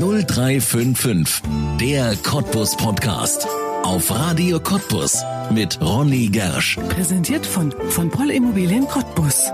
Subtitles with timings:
[0.00, 1.42] 0355,
[1.78, 3.46] der Cottbus Podcast.
[3.82, 6.78] Auf Radio Cottbus mit Ronny Gersch.
[6.88, 9.52] Präsentiert von, von Poll Immobilien Cottbus.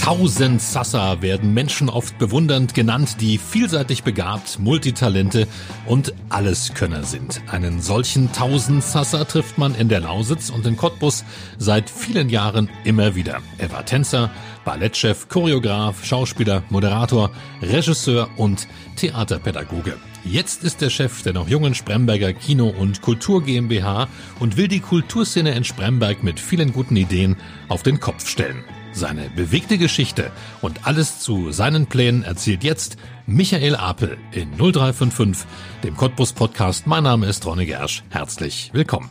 [0.00, 5.46] Tausendsassa werden Menschen oft bewundernd genannt, die vielseitig begabt, Multitalente
[5.84, 7.42] und Alleskönner sind.
[7.48, 11.22] Einen solchen Tausendsassa trifft man in der Lausitz und in Cottbus
[11.58, 13.40] seit vielen Jahren immer wieder.
[13.58, 14.30] Er war Tänzer,
[14.64, 17.30] Ballettchef, Choreograf, Schauspieler, Moderator,
[17.60, 19.98] Regisseur und Theaterpädagoge.
[20.24, 24.08] Jetzt ist er Chef der noch jungen Spremberger Kino- und Kultur GmbH
[24.38, 27.36] und will die Kulturszene in Spremberg mit vielen guten Ideen
[27.68, 28.64] auf den Kopf stellen.
[28.92, 35.46] Seine bewegte Geschichte und alles zu seinen Plänen erzählt jetzt Michael Apel in 0355,
[35.84, 36.86] dem Cottbus Podcast.
[36.86, 38.02] Mein Name ist Ronny Gersch.
[38.10, 39.10] Herzlich willkommen.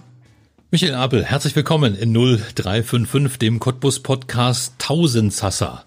[0.69, 5.85] Michael Apel, herzlich willkommen in 0355, dem Cottbus Podcast Tausendsassa.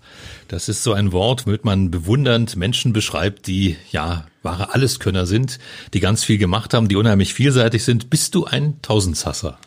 [0.49, 5.59] Das ist so ein Wort, womit man bewundernd Menschen beschreibt, die ja wahre Alleskönner sind,
[5.95, 8.11] die ganz viel gemacht haben, die unheimlich vielseitig sind.
[8.11, 9.59] Bist du ein Tausendsasser?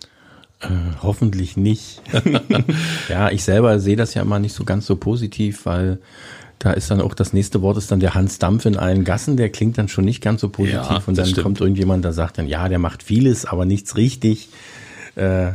[0.62, 0.68] Äh,
[1.02, 2.02] hoffentlich nicht.
[3.10, 6.00] ja, ich selber sehe das ja immer nicht so ganz so positiv, weil
[6.60, 9.38] da ist dann auch das nächste Wort ist dann der Hans Dampf in allen Gassen,
[9.38, 11.44] der klingt dann schon nicht ganz so positiv Ja, und dann stimmt.
[11.44, 14.50] kommt irgendjemand, der sagt dann, ja, der macht vieles, aber nichts richtig.
[15.16, 15.52] Äh,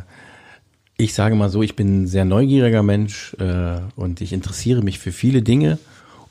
[0.97, 4.99] ich sage mal so, ich bin ein sehr neugieriger Mensch äh, und ich interessiere mich
[4.99, 5.79] für viele Dinge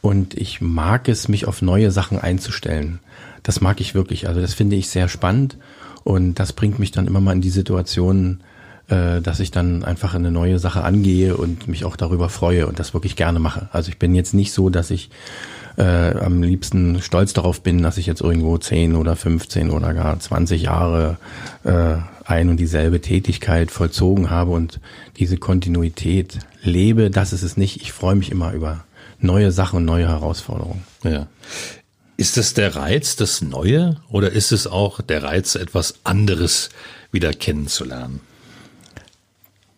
[0.02, 3.00] und ich mag es, mich auf neue Sachen einzustellen.
[3.42, 4.28] Das mag ich wirklich.
[4.28, 5.58] Also das finde ich sehr spannend
[6.04, 8.42] und das bringt mich dann immer mal in die Situation,
[8.90, 12.80] äh, dass ich dann einfach eine neue Sache angehe und mich auch darüber freue und
[12.80, 13.70] das wirklich gerne mache.
[13.72, 15.10] Also ich bin jetzt nicht so, dass ich
[15.78, 20.20] äh, am liebsten stolz darauf bin, dass ich jetzt irgendwo 10 oder 15 oder gar
[20.20, 21.18] 20 Jahre
[21.64, 21.96] äh,
[22.26, 24.80] ein und dieselbe Tätigkeit vollzogen habe und
[25.18, 27.10] diese Kontinuität lebe.
[27.10, 27.82] Das ist es nicht.
[27.82, 28.84] Ich freue mich immer über
[29.20, 30.84] neue Sachen und neue Herausforderungen.
[31.04, 31.28] Ja.
[32.18, 36.70] Ist das der Reiz, das Neue, oder ist es auch der Reiz, etwas anderes
[37.12, 38.20] wieder kennenzulernen?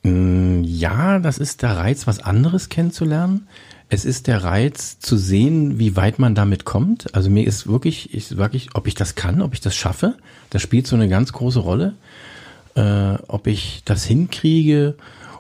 [0.04, 3.48] Mm, Ja, das ist der Reiz, was anderes kennenzulernen.
[3.90, 7.14] Es ist der Reiz zu sehen, wie weit man damit kommt.
[7.14, 10.16] Also mir ist wirklich, ich wirklich, ob ich das kann, ob ich das schaffe,
[10.50, 11.94] das spielt so eine ganz große Rolle.
[12.76, 14.96] Äh, ob ich das hinkriege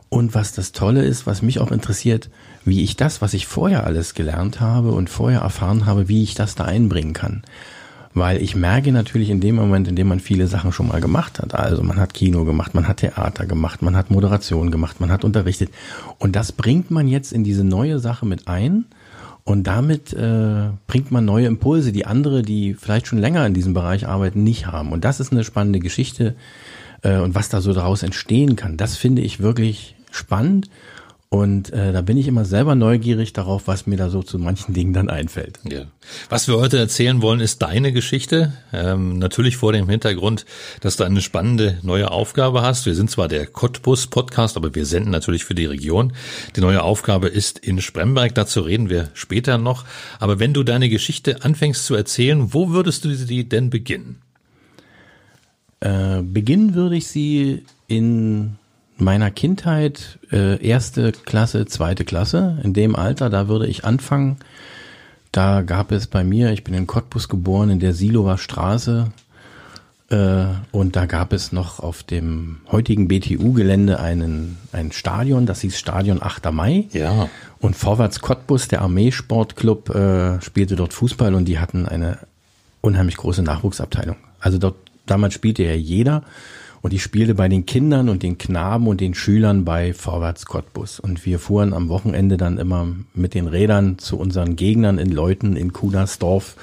[0.10, 2.30] und was das Tolle ist, was mich auch interessiert,
[2.66, 6.34] wie ich das, was ich vorher alles gelernt habe und vorher erfahren habe, wie ich
[6.36, 7.44] das da einbringen kann.
[8.14, 11.40] Weil ich merke natürlich in dem Moment, in dem man viele Sachen schon mal gemacht
[11.40, 11.56] hat.
[11.56, 15.24] Also man hat Kino gemacht, man hat Theater gemacht, man hat Moderation gemacht, man hat
[15.24, 15.70] unterrichtet.
[16.18, 18.86] Und das bringt man jetzt in diese neue Sache mit ein.
[19.44, 23.74] Und damit äh, bringt man neue Impulse, die andere, die vielleicht schon länger in diesem
[23.74, 24.92] Bereich arbeiten, nicht haben.
[24.92, 26.36] Und das ist eine spannende Geschichte.
[27.02, 30.70] Äh, und was da so daraus entstehen kann, das finde ich wirklich spannend.
[31.34, 34.74] Und äh, da bin ich immer selber neugierig darauf, was mir da so zu manchen
[34.74, 35.60] Dingen dann einfällt.
[35.64, 35.86] Ja.
[36.28, 38.52] Was wir heute erzählen wollen, ist deine Geschichte.
[38.74, 40.46] Ähm, natürlich vor dem Hintergrund,
[40.82, 42.86] dass du eine spannende neue Aufgabe hast.
[42.86, 46.12] Wir sind zwar der Cottbus Podcast, aber wir senden natürlich für die Region.
[46.58, 48.36] Die neue Aufgabe ist in Spremberg.
[48.36, 49.86] Dazu reden wir später noch.
[50.20, 54.22] Aber wenn du deine Geschichte anfängst zu erzählen, wo würdest du sie denn beginnen?
[55.80, 58.58] Äh, beginnen würde ich sie in
[59.02, 62.60] meiner Kindheit, äh, erste Klasse, zweite Klasse.
[62.64, 64.38] In dem Alter, da würde ich anfangen.
[65.32, 69.12] Da gab es bei mir, ich bin in Cottbus geboren, in der Silower Straße.
[70.10, 75.80] Äh, und da gab es noch auf dem heutigen BTU-Gelände einen, ein Stadion, das hieß
[75.80, 76.52] Stadion 8.
[76.52, 76.88] Mai.
[76.92, 77.30] Ja.
[77.60, 82.20] Und Vorwärts Cottbus, der Armeesportclub, äh, spielte dort Fußball und die hatten eine
[82.82, 84.18] unheimlich große Nachwuchsabteilung.
[84.40, 84.76] Also dort,
[85.06, 86.24] damals spielte ja jeder
[86.82, 91.00] und ich spielte bei den Kindern und den Knaben und den Schülern bei Vorwärts Cottbus.
[91.00, 95.56] Und wir fuhren am Wochenende dann immer mit den Rädern zu unseren Gegnern in Leuten
[95.56, 96.56] in Kudersdorf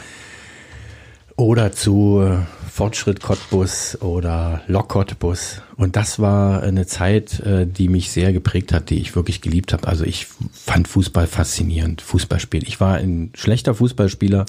[1.36, 5.62] oder zu äh, Fortschritt Cottbus oder Lok Cottbus.
[5.76, 9.72] Und das war eine Zeit, äh, die mich sehr geprägt hat, die ich wirklich geliebt
[9.72, 9.86] habe.
[9.86, 12.64] Also ich fand Fußball faszinierend, Fußballspiel.
[12.66, 14.46] Ich war ein schlechter Fußballspieler,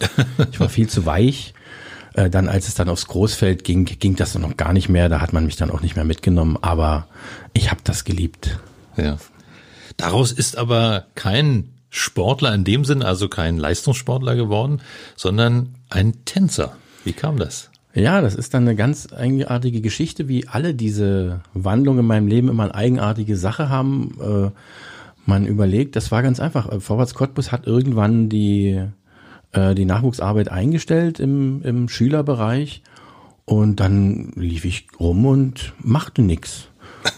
[0.51, 1.54] ich war viel zu weich.
[2.14, 5.10] Äh, Dann, als es dann aufs Großfeld ging, ging das dann noch gar nicht mehr.
[5.10, 6.58] Da hat man mich dann auch nicht mehr mitgenommen.
[6.62, 7.08] Aber
[7.54, 8.60] ich habe das geliebt.
[8.98, 9.18] Ja.
[9.98, 14.82] Daraus ist aber kein Sportler in dem Sinn, also kein Leistungssportler geworden,
[15.16, 16.76] sondern ein Tänzer.
[17.04, 17.70] Wie kam das?
[17.94, 22.48] Ja, das ist dann eine ganz eigenartige Geschichte, wie alle diese Wandlungen in meinem Leben
[22.48, 24.16] immer eine eigenartige Sache haben.
[24.22, 24.52] Äh,
[25.26, 26.72] man überlegt, das war ganz einfach.
[26.72, 28.84] Äh, Vorwärts Cottbus hat irgendwann die,
[29.51, 32.81] äh, die Nachwuchsarbeit eingestellt im, im Schülerbereich
[33.46, 36.68] und dann lief ich rum und machte nix.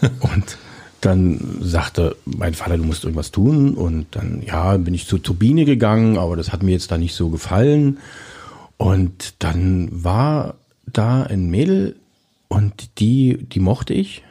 [0.20, 0.56] Und
[1.02, 3.74] dann sagte mein Vater, du musst irgendwas tun.
[3.74, 7.14] Und dann, ja, bin ich zur Turbine gegangen, aber das hat mir jetzt da nicht
[7.14, 7.98] so gefallen.
[8.76, 10.54] Und dann war
[10.86, 11.96] da ein Mädel
[12.48, 14.22] und die, die mochte ich.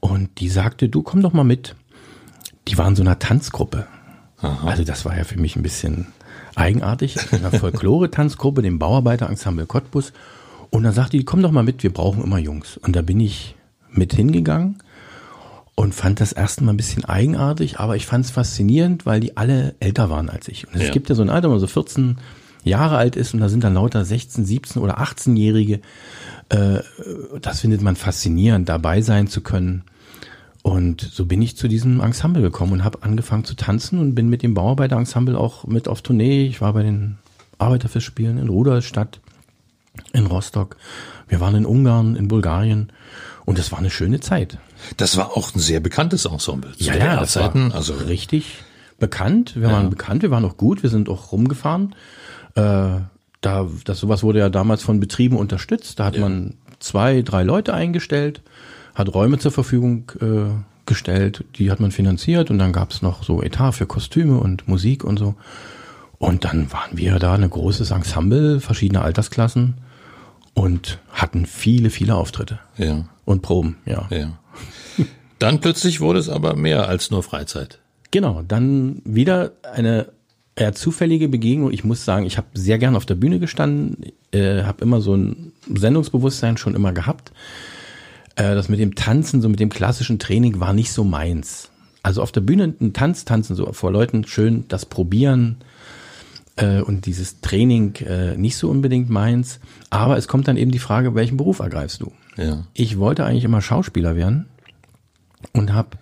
[0.00, 1.74] Und die sagte, du komm doch mal mit.
[2.68, 3.86] Die war in so einer Tanzgruppe.
[4.38, 4.66] Aha.
[4.66, 6.06] Also das war ja für mich ein bisschen
[6.56, 7.16] eigenartig.
[7.32, 10.12] In einer Folklore-Tanzgruppe, dem Bauarbeiter-Ensemble Cottbus.
[10.70, 12.76] Und dann sagte die, komm doch mal mit, wir brauchen immer Jungs.
[12.76, 13.54] Und da bin ich
[13.90, 14.78] mit hingegangen
[15.76, 19.74] und fand das erstmal ein bisschen eigenartig, aber ich fand es faszinierend, weil die alle
[19.78, 20.66] älter waren als ich.
[20.66, 20.90] Und es ja.
[20.90, 22.16] gibt ja so ein Alter, wo man so 14
[22.64, 25.80] Jahre alt ist und da sind dann lauter 16, 17 oder 18-Jährige.
[26.48, 26.80] Äh,
[27.40, 29.84] das findet man faszinierend, dabei sein zu können.
[30.66, 34.28] Und so bin ich zu diesem Ensemble gekommen und habe angefangen zu tanzen und bin
[34.28, 36.44] mit dem Bauarbeiter-Ensemble auch mit auf Tournee.
[36.46, 37.18] Ich war bei den
[37.58, 39.20] Arbeiterfestspielen in Rudolstadt,
[40.12, 40.76] in Rostock.
[41.28, 42.90] Wir waren in Ungarn, in Bulgarien
[43.44, 44.58] und es war eine schöne Zeit.
[44.96, 46.72] Das war auch ein sehr bekanntes Ensemble.
[46.78, 48.64] Ja, ja, das Zeiten, also richtig
[48.98, 49.54] bekannt.
[49.54, 49.72] Wir ja.
[49.72, 51.94] waren bekannt, wir waren auch gut, wir sind auch rumgefahren.
[52.56, 53.02] Äh,
[53.40, 56.00] da, das sowas wurde ja damals von Betrieben unterstützt.
[56.00, 56.22] Da hat ja.
[56.22, 58.42] man zwei, drei Leute eingestellt,
[58.96, 60.50] hat Räume zur Verfügung äh,
[60.86, 64.66] gestellt, die hat man finanziert und dann gab es noch so Etat für Kostüme und
[64.66, 65.34] Musik und so.
[66.18, 69.74] Und dann waren wir da ein großes Ensemble, verschiedene Altersklassen
[70.54, 72.58] und hatten viele, viele Auftritte.
[72.78, 73.04] Ja.
[73.26, 74.08] Und Proben, ja.
[74.10, 74.38] Ja.
[75.38, 77.80] Dann plötzlich wurde es aber mehr als nur Freizeit.
[78.10, 80.08] Genau, dann wieder eine
[80.54, 81.70] eher zufällige Begegnung.
[81.70, 85.14] Ich muss sagen, ich habe sehr gern auf der Bühne gestanden, äh, habe immer so
[85.14, 87.32] ein Sendungsbewusstsein schon immer gehabt.
[88.36, 91.70] Äh, das mit dem Tanzen, so mit dem klassischen Training war nicht so meins.
[92.02, 95.58] Also auf der Bühne ein Tanz tanzen, so vor Leuten schön das probieren,
[96.56, 99.60] äh, und dieses Training äh, nicht so unbedingt meins.
[99.90, 102.12] Aber es kommt dann eben die Frage, welchen Beruf ergreifst du?
[102.36, 102.64] Ja.
[102.74, 104.46] Ich wollte eigentlich immer Schauspieler werden
[105.52, 105.98] und habe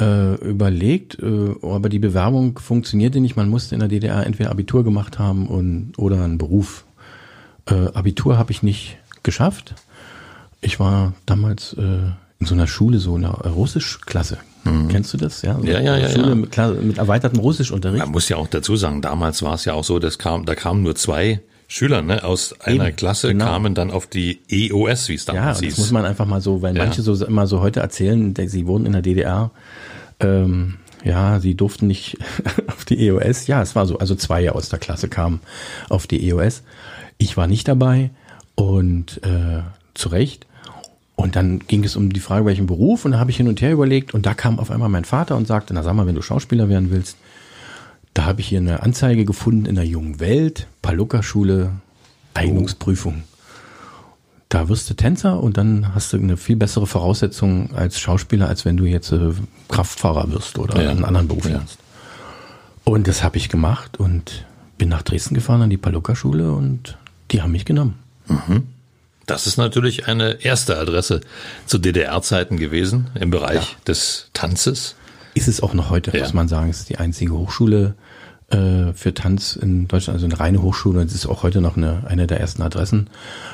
[0.00, 3.36] äh, überlegt, äh, aber die Bewerbung funktionierte nicht.
[3.36, 6.84] Man musste in der DDR entweder Abitur gemacht haben und, oder einen Beruf.
[7.66, 9.74] Äh, Abitur habe ich nicht geschafft.
[10.64, 11.82] Ich war damals äh,
[12.40, 14.38] in so einer Schule, so einer Russischklasse.
[14.64, 14.88] Mhm.
[14.88, 15.42] Kennst du das?
[15.42, 15.96] Ja, ja, ja.
[15.96, 16.34] ja, Schule ja.
[16.34, 18.02] Mit, klar, mit erweitertem Russischunterricht.
[18.02, 20.54] Man muss ja auch dazu sagen, damals war es ja auch so, dass kam, da
[20.54, 23.46] kamen nur zwei Schüler ne, aus einer Eben, Klasse genau.
[23.46, 25.62] kamen dann auf die EOS, wie es damals ja, hieß.
[25.62, 26.84] Ja, das muss man einfach mal so, weil ja.
[26.84, 29.50] manche so immer so heute erzählen, sie wurden in der DDR,
[30.20, 32.16] ähm, ja, sie durften nicht
[32.68, 33.46] auf die EOS.
[33.46, 33.98] Ja, es war so.
[33.98, 35.40] Also zwei aus der Klasse kamen
[35.90, 36.62] auf die EOS.
[37.18, 38.10] Ich war nicht dabei
[38.54, 39.62] und äh,
[39.94, 40.46] zu Recht.
[41.16, 43.04] Und dann ging es um die Frage, welchen Beruf.
[43.04, 44.14] Und da habe ich hin und her überlegt.
[44.14, 46.68] Und da kam auf einmal mein Vater und sagte, na sag mal, wenn du Schauspieler
[46.68, 47.16] werden willst,
[48.14, 51.72] da habe ich hier eine Anzeige gefunden in der jungen Welt, Paluca-Schule,
[52.34, 53.24] Eignungsprüfung.
[54.48, 58.64] Da wirst du Tänzer und dann hast du eine viel bessere Voraussetzung als Schauspieler, als
[58.64, 59.32] wenn du jetzt äh,
[59.68, 60.90] Kraftfahrer wirst oder ja.
[60.90, 61.78] einen anderen Beruf lernst.
[61.78, 62.92] Ja.
[62.92, 64.44] Und das habe ich gemacht und
[64.78, 66.98] bin nach Dresden gefahren an die Paluca-Schule und
[67.30, 67.94] die haben mich genommen.
[68.28, 68.64] Mhm.
[69.26, 71.20] Das ist natürlich eine erste Adresse
[71.66, 73.78] zu DDR-Zeiten gewesen im Bereich ja.
[73.86, 74.96] des Tanzes.
[75.34, 76.22] Ist es auch noch heute, ja.
[76.22, 76.70] muss man sagen.
[76.70, 77.94] Es ist die einzige Hochschule
[78.50, 81.02] äh, für Tanz in Deutschland, also eine reine Hochschule.
[81.02, 83.08] Es ist auch heute noch eine, eine der ersten Adressen.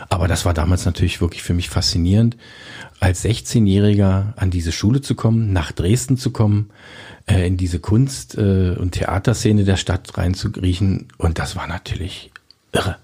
[0.09, 2.37] Aber das war damals natürlich wirklich für mich faszinierend,
[2.99, 6.71] als 16-Jähriger an diese Schule zu kommen, nach Dresden zu kommen,
[7.27, 11.09] äh, in diese Kunst- äh, und Theaterszene der Stadt reinzugriechen.
[11.17, 12.31] Und das war natürlich
[12.73, 12.97] irre.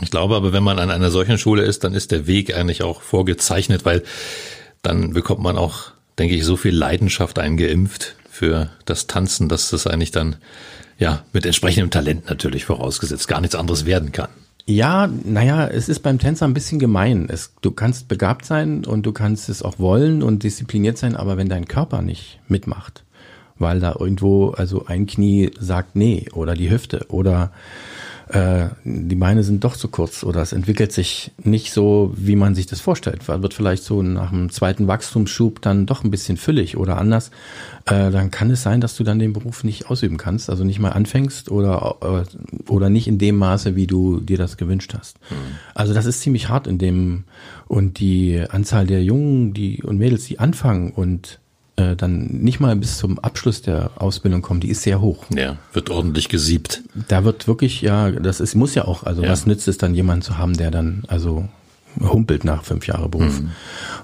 [0.00, 2.82] Ich glaube aber, wenn man an einer solchen Schule ist, dann ist der Weg eigentlich
[2.82, 4.02] auch vorgezeichnet, weil
[4.82, 9.86] dann bekommt man auch, denke ich, so viel Leidenschaft eingeimpft für das Tanzen, dass das
[9.86, 10.36] eigentlich dann,
[10.98, 14.28] ja, mit entsprechendem Talent natürlich vorausgesetzt gar nichts anderes werden kann.
[14.66, 17.28] Ja, naja, es ist beim Tänzer ein bisschen gemein.
[17.28, 21.36] Es, du kannst begabt sein und du kannst es auch wollen und diszipliniert sein, aber
[21.36, 23.04] wenn dein Körper nicht mitmacht,
[23.58, 27.52] weil da irgendwo, also ein Knie sagt nee oder die Hüfte oder
[28.28, 32.54] äh, die Beine sind doch zu kurz oder es entwickelt sich nicht so, wie man
[32.54, 33.28] sich das vorstellt.
[33.28, 37.30] Wird vielleicht so nach dem zweiten Wachstumsschub dann doch ein bisschen füllig oder anders.
[37.84, 40.78] Äh, dann kann es sein, dass du dann den Beruf nicht ausüben kannst, also nicht
[40.78, 45.18] mal anfängst oder, äh, oder nicht in dem Maße, wie du dir das gewünscht hast.
[45.30, 45.34] Mhm.
[45.74, 47.24] Also das ist ziemlich hart in dem
[47.66, 51.40] und die Anzahl der Jungen die und Mädels, die anfangen und
[51.76, 55.24] äh, dann nicht mal bis zum Abschluss der Ausbildung kommen, die ist sehr hoch.
[55.34, 56.82] Ja, wird ordentlich gesiebt.
[57.08, 59.28] Da wird wirklich, ja, das ist, muss ja auch, also ja.
[59.28, 61.48] was nützt es dann jemanden zu haben, der dann, also
[62.00, 63.50] humpelt nach fünf Jahre Beruf mhm.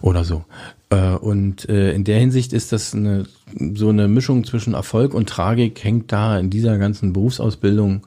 [0.00, 0.44] oder so.
[0.90, 3.26] Äh, und äh, in der Hinsicht ist das eine,
[3.74, 8.06] so eine Mischung zwischen Erfolg und Tragik hängt da in dieser ganzen Berufsausbildung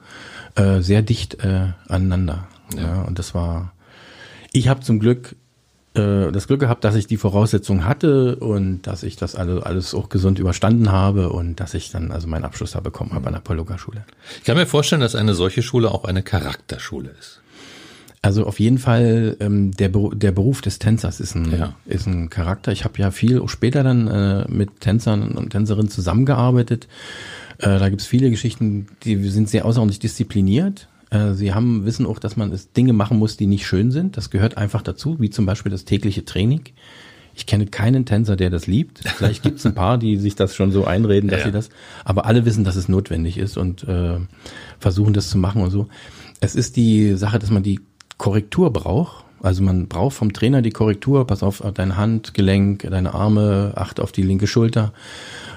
[0.78, 1.38] sehr dicht
[1.88, 2.46] aneinander.
[2.76, 2.82] Ja.
[2.82, 3.72] ja und das war,
[4.52, 5.34] ich habe zum Glück
[5.94, 9.94] äh, das Glück gehabt, dass ich die Voraussetzungen hatte und dass ich das alles, alles
[9.94, 13.32] auch gesund überstanden habe und dass ich dann also meinen Abschluss da bekommen habe an
[13.34, 14.04] der Paul-Lucker-Schule.
[14.38, 17.40] Ich kann mir vorstellen, dass eine solche Schule auch eine Charakterschule ist.
[18.22, 21.74] Also auf jeden Fall ähm, der, der Beruf des Tänzers ist ein, Ja.
[21.84, 22.72] ist ein Charakter.
[22.72, 26.88] Ich habe ja viel auch später dann äh, mit Tänzern und Tänzerinnen zusammengearbeitet.
[27.58, 30.88] Äh, da gibt's viele Geschichten, die sind sehr außerordentlich diszipliniert.
[31.14, 34.16] Äh, sie haben wissen auch, dass man es Dinge machen muss, die nicht schön sind.
[34.16, 36.62] Das gehört einfach dazu, wie zum Beispiel das tägliche Training.
[37.36, 39.00] Ich kenne keinen Tänzer, der das liebt.
[39.16, 41.46] Vielleicht gibt's ein paar, die sich das schon so einreden, dass Ja.
[41.46, 41.68] sie das.
[42.04, 44.18] Aber alle wissen, dass es notwendig ist und äh,
[44.78, 45.88] versuchen das zu machen und so.
[46.40, 47.80] Es ist die Sache, dass man die
[48.18, 49.24] Korrektur braucht.
[49.42, 51.26] Also man braucht vom Trainer die Korrektur.
[51.26, 54.92] Pass auf dein Handgelenk, deine Arme, achte auf die linke Schulter.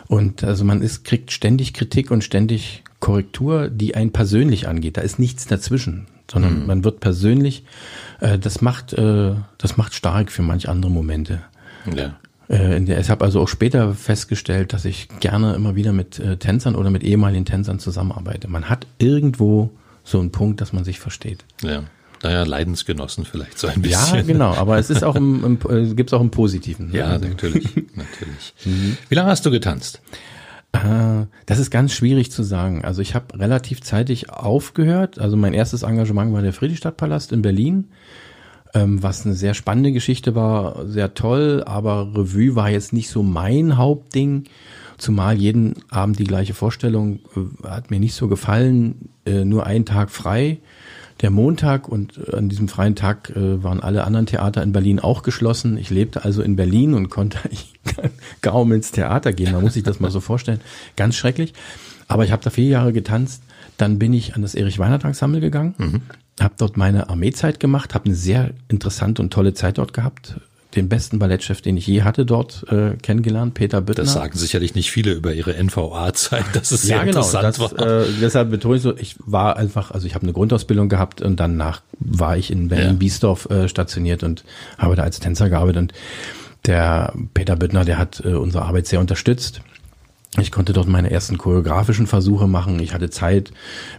[0.08, 4.98] Und also man ist, kriegt ständig Kritik und ständig Korrektur, die einen persönlich angeht.
[4.98, 7.64] Da ist nichts dazwischen, sondern man wird persönlich.
[8.20, 11.42] Äh, das macht, äh, das macht stark für manch andere Momente.
[11.96, 12.18] Ja.
[12.48, 16.38] Äh, der, ich habe also auch später festgestellt, dass ich gerne immer wieder mit äh,
[16.38, 18.48] Tänzern oder mit ehemaligen Tänzern zusammenarbeite.
[18.48, 19.72] Man hat irgendwo
[20.04, 21.44] so einen Punkt, dass man sich versteht.
[21.62, 21.84] Ja.
[22.24, 24.16] Naja, Leidensgenossen vielleicht so ein bisschen.
[24.16, 26.92] Ja, genau, aber es ist auch im, im äh, gibt's auch im Positiven.
[26.92, 28.54] Ja, Also, natürlich, natürlich.
[29.10, 30.02] Wie lange hast du getanzt?
[30.74, 32.84] Äh, Das ist ganz schwierig zu sagen.
[32.84, 35.20] Also ich habe relativ zeitig aufgehört.
[35.20, 37.88] Also mein erstes Engagement war der Friedrichstadtpalast in Berlin,
[38.74, 43.24] ähm, was eine sehr spannende Geschichte war, sehr toll, aber Revue war jetzt nicht so
[43.24, 44.44] mein Hauptding.
[44.98, 49.10] Zumal jeden Abend die gleiche Vorstellung äh, hat mir nicht so gefallen.
[49.26, 50.60] Äh, nur einen Tag frei,
[51.22, 55.00] der Montag und äh, an diesem freien Tag äh, waren alle anderen Theater in Berlin
[55.00, 55.78] auch geschlossen.
[55.78, 57.38] Ich lebte also in Berlin und konnte
[58.42, 59.52] kaum ins Theater gehen.
[59.52, 60.62] Man muss sich das mal so vorstellen.
[60.96, 61.54] Ganz schrecklich.
[62.08, 63.42] Aber ich habe da vier Jahre getanzt.
[63.78, 66.02] Dann bin ich an das Erich Ensemble gegangen, Mhm.
[66.40, 70.40] habe dort meine Armeezeit gemacht, habe eine sehr interessante und tolle Zeit dort gehabt.
[70.78, 74.04] Den besten Ballettchef, den ich je hatte, dort äh, kennengelernt, Peter Büttner.
[74.04, 77.20] Das sagen sicherlich nicht viele über ihre NVA-Zeit, dass es sehr ja, genau.
[77.20, 78.02] interessant Das, war.
[78.02, 81.40] äh, deshalb betone ich so, ich war einfach, also ich habe eine Grundausbildung gehabt und
[81.40, 82.68] danach war ich in.
[82.68, 84.44] Berlin-Biesdorf äh, stationiert und
[84.78, 85.82] habe da als Tänzer gearbeitet.
[85.82, 85.94] Und
[86.66, 89.62] der Peter Büttner, der hat äh, unsere Arbeit sehr unterstützt.
[90.40, 92.80] Ich konnte dort meine ersten choreografischen Versuche machen.
[92.80, 93.52] Ich hatte Zeit,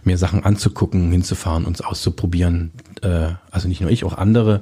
[0.03, 2.71] mir Sachen anzugucken, hinzufahren, uns auszuprobieren.
[3.01, 4.61] Äh, also nicht nur ich, auch andere.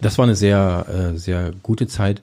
[0.00, 2.22] Das war eine sehr, äh, sehr gute Zeit.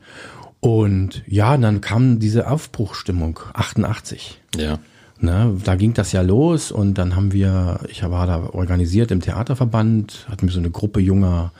[0.59, 4.39] Und ja, dann kam diese Aufbruchstimmung, 88.
[4.57, 4.79] ja.
[5.19, 9.21] Ne, da ging das ja los und dann haben wir, ich war da organisiert im
[9.21, 11.53] Theaterverband, hatten wir so eine Gruppe junger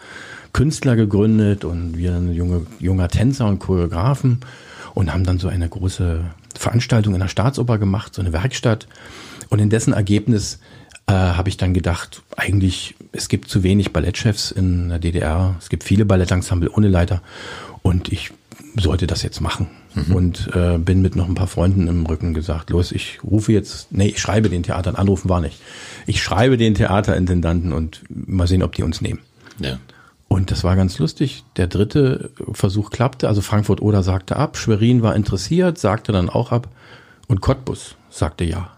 [0.52, 4.40] Künstler gegründet und wir eine junge, junger Tänzer und Choreografen
[4.94, 8.88] und haben dann so eine große Veranstaltung in der Staatsoper gemacht, so eine Werkstatt.
[9.50, 10.60] Und in dessen Ergebnis
[11.08, 15.70] äh, habe ich dann gedacht, eigentlich, es gibt zu wenig Ballettchefs in der DDR, es
[15.70, 17.22] gibt viele Ballettensemble ohne Leiter
[17.82, 18.32] und ich
[18.76, 19.68] sollte das jetzt machen.
[20.14, 23.92] Und äh, bin mit noch ein paar Freunden im Rücken gesagt, los, ich rufe jetzt,
[23.92, 25.62] nee, ich schreibe den Theatern, anrufen war nicht.
[26.08, 29.20] Ich schreibe den Theaterintendanten und mal sehen, ob die uns nehmen.
[29.60, 29.78] Ja.
[30.28, 31.44] Und das war ganz lustig.
[31.58, 36.52] Der dritte Versuch klappte, also Frankfurt Oder sagte ab, Schwerin war interessiert, sagte dann auch
[36.52, 36.70] ab
[37.28, 38.72] und Cottbus sagte ja.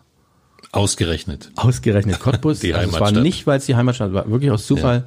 [0.75, 1.51] Ausgerechnet.
[1.55, 2.59] Ausgerechnet Cottbus.
[2.61, 3.23] Die also es war Heimatstadt.
[3.23, 5.05] nicht, weil es die Heimatstadt war, wirklich aus Zufall.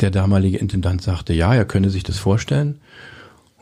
[0.00, 2.80] Der damalige Intendant sagte, ja, er könne sich das vorstellen.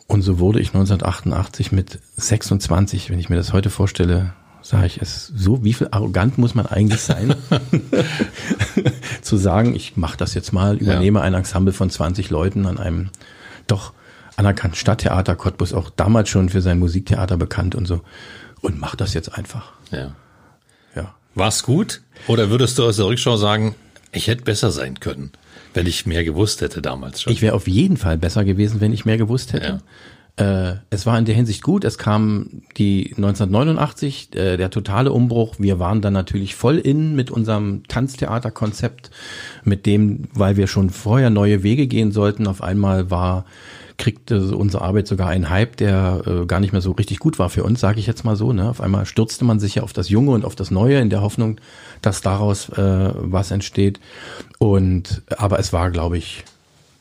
[0.07, 4.33] Und so wurde ich 1988 mit 26, wenn ich mir das heute vorstelle,
[4.63, 7.35] sage ich es so, wie viel arrogant muss man eigentlich sein,
[9.21, 13.11] zu sagen, ich mache das jetzt mal, übernehme ein Ensemble von 20 Leuten an einem
[13.67, 13.93] doch
[14.37, 18.01] anerkannten Stadttheater, Cottbus auch damals schon für sein Musiktheater bekannt und so,
[18.63, 19.73] und mach das jetzt einfach.
[19.91, 20.13] Ja.
[21.35, 21.43] Ja.
[21.43, 22.03] War's gut?
[22.27, 23.75] Oder würdest du aus der Rückschau sagen,
[24.13, 25.33] ich hätte besser sein können,
[25.75, 27.33] wenn ich mehr gewusst hätte damals schon?
[27.33, 29.81] Ich wäre auf jeden Fall besser gewesen, wenn ich mehr gewusst hätte.
[30.39, 31.85] Äh, es war in der Hinsicht gut.
[31.85, 35.57] Es kam die 1989, äh, der totale Umbruch.
[35.59, 39.11] Wir waren dann natürlich voll in mit unserem Tanztheaterkonzept,
[39.65, 42.47] mit dem, weil wir schon vorher neue Wege gehen sollten.
[42.47, 43.47] Auf einmal war
[43.99, 47.51] kriegte unsere Arbeit sogar einen Hype, der äh, gar nicht mehr so richtig gut war
[47.51, 48.53] für uns, sage ich jetzt mal so.
[48.53, 48.69] Ne?
[48.71, 51.21] Auf einmal stürzte man sich ja auf das Junge und auf das Neue in der
[51.21, 51.61] Hoffnung,
[52.01, 54.01] dass daraus äh, was entsteht.
[54.59, 56.45] Und aber es war, glaube ich,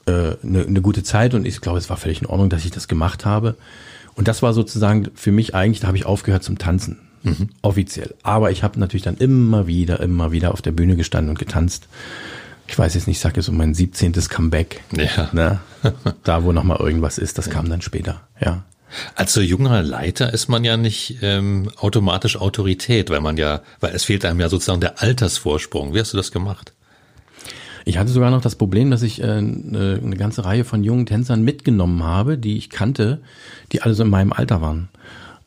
[0.07, 2.87] eine, eine gute Zeit und ich glaube, es war völlig in Ordnung, dass ich das
[2.87, 3.55] gemacht habe.
[4.15, 6.97] Und das war sozusagen für mich eigentlich, da habe ich aufgehört zum Tanzen,
[7.61, 8.15] offiziell.
[8.23, 11.87] Aber ich habe natürlich dann immer wieder, immer wieder auf der Bühne gestanden und getanzt.
[12.67, 14.13] Ich weiß jetzt nicht, ich sage jetzt so mein 17.
[14.29, 14.83] Comeback.
[14.91, 15.29] Ja.
[15.31, 15.59] Ne?
[16.23, 18.65] Da, wo nochmal irgendwas ist, das kam dann später, ja.
[19.15, 23.93] Als so junger Leiter ist man ja nicht ähm, automatisch Autorität, weil man ja, weil
[23.93, 25.93] es fehlt einem ja sozusagen der Altersvorsprung.
[25.93, 26.73] Wie hast du das gemacht?
[27.85, 31.05] Ich hatte sogar noch das Problem, dass ich äh, eine, eine ganze Reihe von jungen
[31.05, 33.21] Tänzern mitgenommen habe, die ich kannte,
[33.71, 34.89] die alle so in meinem Alter waren.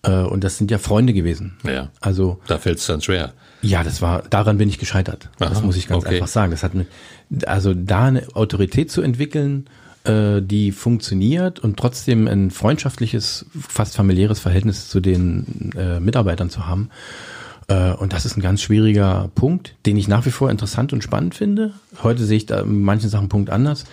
[0.03, 1.57] Äh, und das sind ja Freunde gewesen.
[1.65, 1.91] Ja.
[2.01, 3.33] Also Da fällt es dann schwer.
[3.63, 5.29] ja, das war, daran bin ich gescheitert.
[5.39, 6.15] das Aha, muss ich ganz okay.
[6.15, 6.51] einfach sagen.
[6.51, 6.89] Das hat mit,
[7.47, 9.69] also da eine Autorität zu entwickeln,
[10.05, 16.67] äh, die funktioniert und trotzdem ein freundschaftliches, fast familiäres Verhältnis zu den äh, Mitarbeitern zu
[16.67, 16.89] haben.
[17.71, 21.03] Äh, und das ist ein ganz schwieriger Punkt, den ich nach wie vor interessant und
[21.03, 21.73] spannend finde.
[22.03, 23.85] Heute sehe ich da in manchen Sachen einen Punkt anders.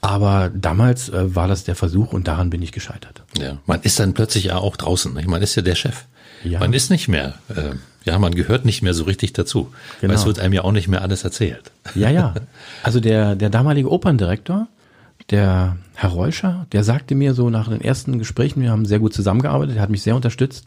[0.00, 3.22] Aber damals äh, war das der Versuch und daran bin ich gescheitert.
[3.38, 3.58] Ja.
[3.66, 5.16] Man ist dann plötzlich ja auch draußen.
[5.18, 6.04] Ich meine, ist ja der Chef.
[6.42, 6.58] Ja.
[6.58, 9.72] Man ist nicht mehr, äh, ja, man gehört nicht mehr so richtig dazu.
[10.00, 10.10] Genau.
[10.10, 11.70] Weil es wird einem ja auch nicht mehr alles erzählt.
[11.94, 12.34] Ja, ja.
[12.82, 14.66] Also der, der damalige Operndirektor,
[15.28, 19.12] der Herr Reuscher, der sagte mir so nach den ersten Gesprächen, wir haben sehr gut
[19.12, 20.66] zusammengearbeitet, der hat mich sehr unterstützt,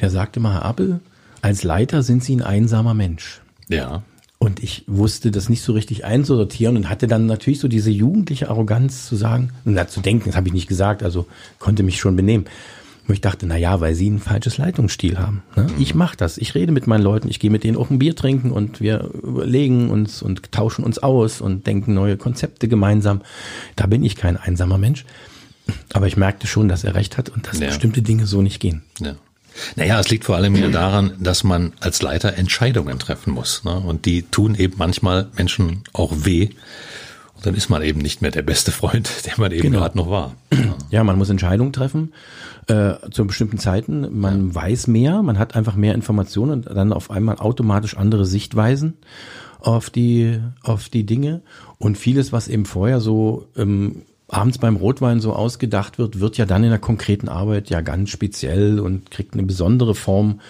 [0.00, 1.00] der sagte mal, Herr Appel,
[1.42, 3.40] als Leiter sind Sie ein einsamer Mensch.
[3.68, 4.02] Ja.
[4.38, 8.50] Und ich wusste das nicht so richtig einsortieren und hatte dann natürlich so diese jugendliche
[8.50, 11.26] Arroganz zu sagen, na, zu denken, das habe ich nicht gesagt, also
[11.58, 12.44] konnte mich schon benehmen.
[13.08, 15.42] Und ich dachte, na ja, weil sie ein falsches Leitungsstil haben.
[15.54, 15.68] Ne?
[15.78, 16.38] Ich mache das.
[16.38, 19.08] Ich rede mit meinen Leuten, ich gehe mit denen auch ein Bier trinken und wir
[19.22, 23.20] überlegen uns und tauschen uns aus und denken neue Konzepte gemeinsam.
[23.76, 25.04] Da bin ich kein einsamer Mensch.
[25.92, 27.68] Aber ich merkte schon, dass er recht hat und dass Ja.
[27.68, 28.82] bestimmte Dinge so nicht gehen.
[29.00, 29.14] Ja.
[29.76, 33.64] Naja, es liegt vor allem ja daran, dass man als Leiter Entscheidungen treffen muss.
[33.64, 33.74] Ne?
[33.76, 36.50] Und die tun eben manchmal Menschen auch weh.
[37.34, 39.78] Und dann ist man eben nicht mehr der beste Freund, der man eben Genau.
[39.80, 40.34] gerade noch war.
[40.90, 42.12] Ja, man muss Entscheidungen treffen
[42.68, 44.20] äh, zu bestimmten Zeiten.
[44.20, 48.94] Man weiß mehr, man hat einfach mehr Informationen und dann auf einmal automatisch andere Sichtweisen
[49.58, 51.42] auf die auf die Dinge
[51.78, 56.46] und vieles, was eben vorher so ähm, abends beim Rotwein so ausgedacht wird, wird ja
[56.46, 60.40] dann in der konkreten Arbeit ja ganz speziell und kriegt eine besondere Form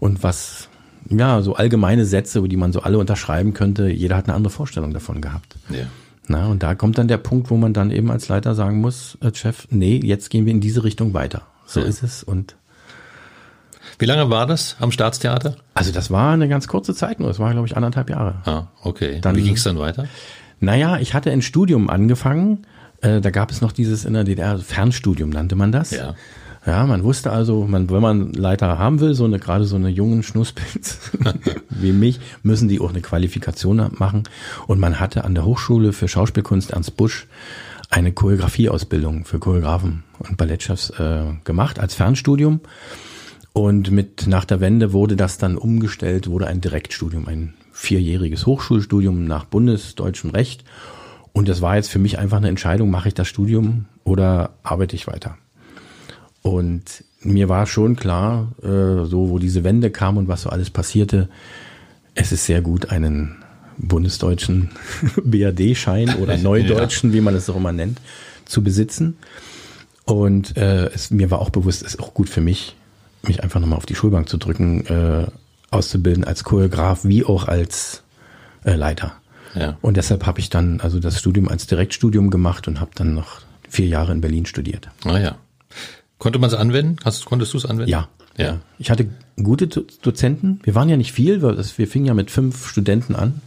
[0.00, 0.68] und was
[1.08, 3.88] ja so allgemeine Sätze, die man so alle unterschreiben könnte.
[3.88, 5.56] Jeder hat eine andere Vorstellung davon gehabt.
[5.70, 5.86] Ja.
[6.28, 9.16] Na, und da kommt dann der Punkt, wo man dann eben als Leiter sagen muss,
[9.20, 11.42] als Chef, nee, jetzt gehen wir in diese Richtung weiter.
[11.66, 11.86] So Ja.
[11.86, 12.22] ist es.
[12.24, 12.56] Und
[13.98, 15.56] Wie lange war das am Staatstheater?
[15.74, 17.28] also das war eine ganz kurze Zeit nur.
[17.28, 18.34] Das war, glaube ich, anderthalb Jahre.
[18.44, 19.20] Ah, okay.
[19.22, 20.06] Dann- Wie ging es dann weiter?
[20.60, 22.66] Naja, ich hatte ein Studium angefangen.
[23.00, 25.90] Äh, da gab es noch dieses in der DDR Fernstudium, nannte man das.
[25.90, 26.14] Ja.
[26.66, 29.88] Ja, man wusste also, man, wenn man Leiter haben will, so eine gerade so eine
[29.88, 31.12] jungen Schnuspilz
[31.70, 34.24] wie mich, müssen die auch eine Qualifikation machen.
[34.66, 37.28] Und man hatte an der Hochschule für Schauspielkunst Ernst Busch
[37.88, 42.60] eine Choreografieausbildung für Choreografen und Ballettchefs äh, gemacht als Fernstudium.
[43.52, 49.24] Und mit nach der Wende wurde das dann umgestellt, wurde ein Direktstudium, ein vierjähriges Hochschulstudium
[49.24, 50.64] nach bundesdeutschem Recht.
[51.36, 54.96] Und das war jetzt für mich einfach eine Entscheidung, mache ich das Studium oder arbeite
[54.96, 55.36] ich weiter?
[56.40, 60.70] Und mir war schon klar, äh, so wo diese Wende kam und was so alles
[60.70, 61.28] passierte,
[62.14, 63.36] es ist sehr gut, einen
[63.76, 64.70] bundesdeutschen
[65.24, 68.00] BAD-Schein oder neudeutschen, wie man es auch immer nennt,
[68.46, 69.18] zu besitzen.
[70.06, 72.76] Und äh, es, mir war auch bewusst, es ist auch gut für mich,
[73.20, 75.26] mich einfach nochmal auf die Schulbank zu drücken, äh,
[75.70, 78.04] auszubilden als Choreograf wie auch als
[78.64, 79.16] äh, Leiter.
[79.56, 79.76] Ja.
[79.80, 83.40] Und deshalb habe ich dann also das Studium als Direktstudium gemacht und habe dann noch
[83.68, 84.88] vier Jahre in Berlin studiert.
[85.04, 85.36] Ah ja.
[86.18, 86.96] Konnte man es anwenden?
[87.04, 87.90] Hast, konntest du es anwenden?
[87.90, 88.08] Ja.
[88.38, 88.58] Ja.
[88.78, 89.08] Ich hatte
[89.42, 90.60] gute Do- Dozenten.
[90.62, 93.40] Wir waren ja nicht viel, weil wir fingen ja mit fünf Studenten an.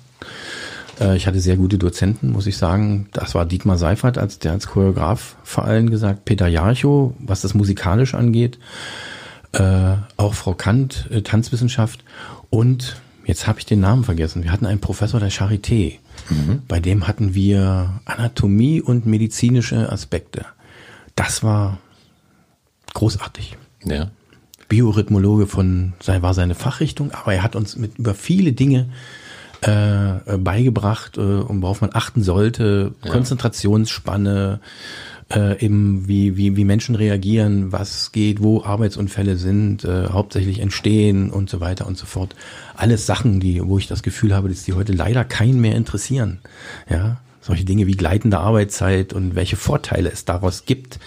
[1.00, 3.08] Äh, Ich hatte sehr gute Dozenten, muss ich sagen.
[3.13, 7.54] Das war Dietmar Seifert, als der als Choreograf vor allem gesagt, Peter Jarchow, was das
[7.54, 8.58] musikalisch angeht,
[9.52, 12.04] äh, auch Frau Kant, äh, Tanzwissenschaft
[12.50, 12.95] und
[13.30, 14.44] jetzt habe ich den Namen vergessen.
[14.44, 16.00] Wir hatten einen Professor der Charité.
[16.68, 20.46] Bei dem hatten wir Anatomie und medizinische Aspekte.
[21.15, 21.78] Das war
[22.96, 23.56] großartig.
[23.86, 24.10] Ja.
[24.68, 28.89] Biorhythmologe von sei war seine Fachrichtung, aber er hat uns mit über viele Dinge
[29.62, 34.60] äh, beigebracht, äh, worauf man achten sollte, Konzentrationsspanne,
[35.34, 41.30] äh, eben wie, wie, wie Menschen reagieren, was geht, wo Arbeitsunfälle sind, äh, hauptsächlich entstehen
[41.30, 42.36] und so weiter und so fort.
[42.76, 46.39] Alles Sachen, die, wo ich das Gefühl habe, dass die heute leider keinen mehr interessieren.
[46.89, 51.00] Ja, solche Dinge wie gleitende Arbeitszeit und welche Vorteile es daraus gibt.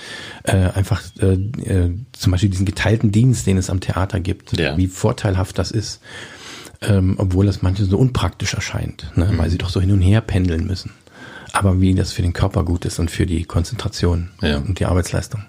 [0.45, 4.77] Äh, einfach äh, äh, zum Beispiel diesen geteilten Dienst, den es am Theater gibt, Ja.
[4.77, 6.01] wie vorteilhaft das ist,
[6.81, 10.21] ähm, obwohl das manchen so unpraktisch erscheint, ne, weil sie doch so hin und her
[10.21, 10.93] pendeln müssen.
[11.53, 14.59] Aber wie das für den Körper gut ist und für die Konzentration Ja.
[14.59, 15.43] und die Arbeitsleistung.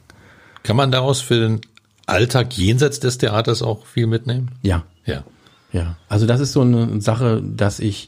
[0.63, 1.61] Kann man daraus für den
[2.05, 4.51] Alltag jenseits des Theaters auch viel mitnehmen?
[4.61, 5.23] Ja, Ja.
[5.71, 8.07] Ja, also das ist so eine Sache, dass ich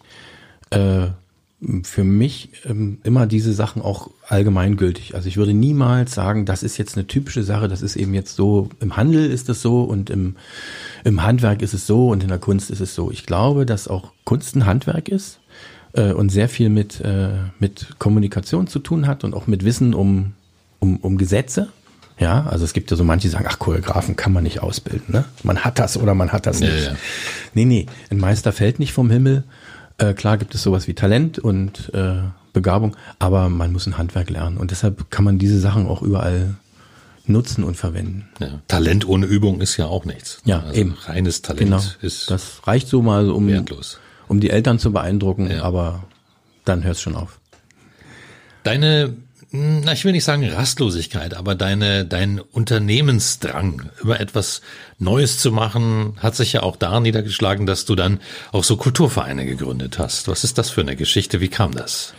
[0.69, 1.07] äh,
[1.81, 5.15] für mich ähm, immer diese Sachen auch allgemeingültig.
[5.15, 8.35] Also ich würde niemals sagen, das ist jetzt eine typische Sache, das ist eben jetzt
[8.35, 10.35] so, im Handel ist es so und im,
[11.03, 13.09] im Handwerk ist es so und in der Kunst ist es so.
[13.09, 15.39] Ich glaube, dass auch Kunst ein Handwerk ist,
[15.95, 17.29] äh, und sehr viel mit, äh,
[17.59, 20.33] mit Kommunikation zu tun hat und auch mit Wissen um,
[20.79, 21.69] um, um Gesetze.
[22.17, 25.03] Ja, also es gibt ja so manche, die sagen, ach, Choreografen kann man nicht ausbilden.
[25.13, 25.25] Ne?
[25.43, 26.71] Man hat das oder man hat das nicht.
[26.73, 26.95] Ja, ja.
[27.53, 29.43] Nee, nee, ein Meister fällt nicht vom Himmel.
[29.97, 32.15] Äh, klar gibt es sowas wie Talent und äh,
[32.53, 34.55] Begabung, aber man muss ein Handwerk lernen.
[34.57, 36.55] Und deshalb kann man diese Sachen auch überall
[37.27, 38.29] nutzen und verwenden.
[38.39, 38.61] Ja.
[38.69, 40.39] Talent ohne Übung ist ja auch nichts.
[40.45, 40.95] Ja, also eben.
[41.05, 41.81] Reines Talent Genau.
[42.01, 43.99] ist Das reicht so mal, um, wertlos.
[44.27, 45.63] Um die Eltern zu beeindrucken, Ja.
[45.63, 46.03] aber
[46.65, 47.39] dann hört es schon auf.
[48.63, 49.15] Deine,
[49.51, 54.61] hm, na, ich will nicht sagen Rastlosigkeit, aber deine, dein Unternehmensdrang, immer etwas
[54.97, 58.19] Neues zu machen, hat sich ja auch da niedergeschlagen, dass du dann
[58.51, 60.27] auch so Kulturvereine gegründet hast.
[60.27, 61.41] Was ist das für eine Geschichte?
[61.41, 62.13] Wie kam das?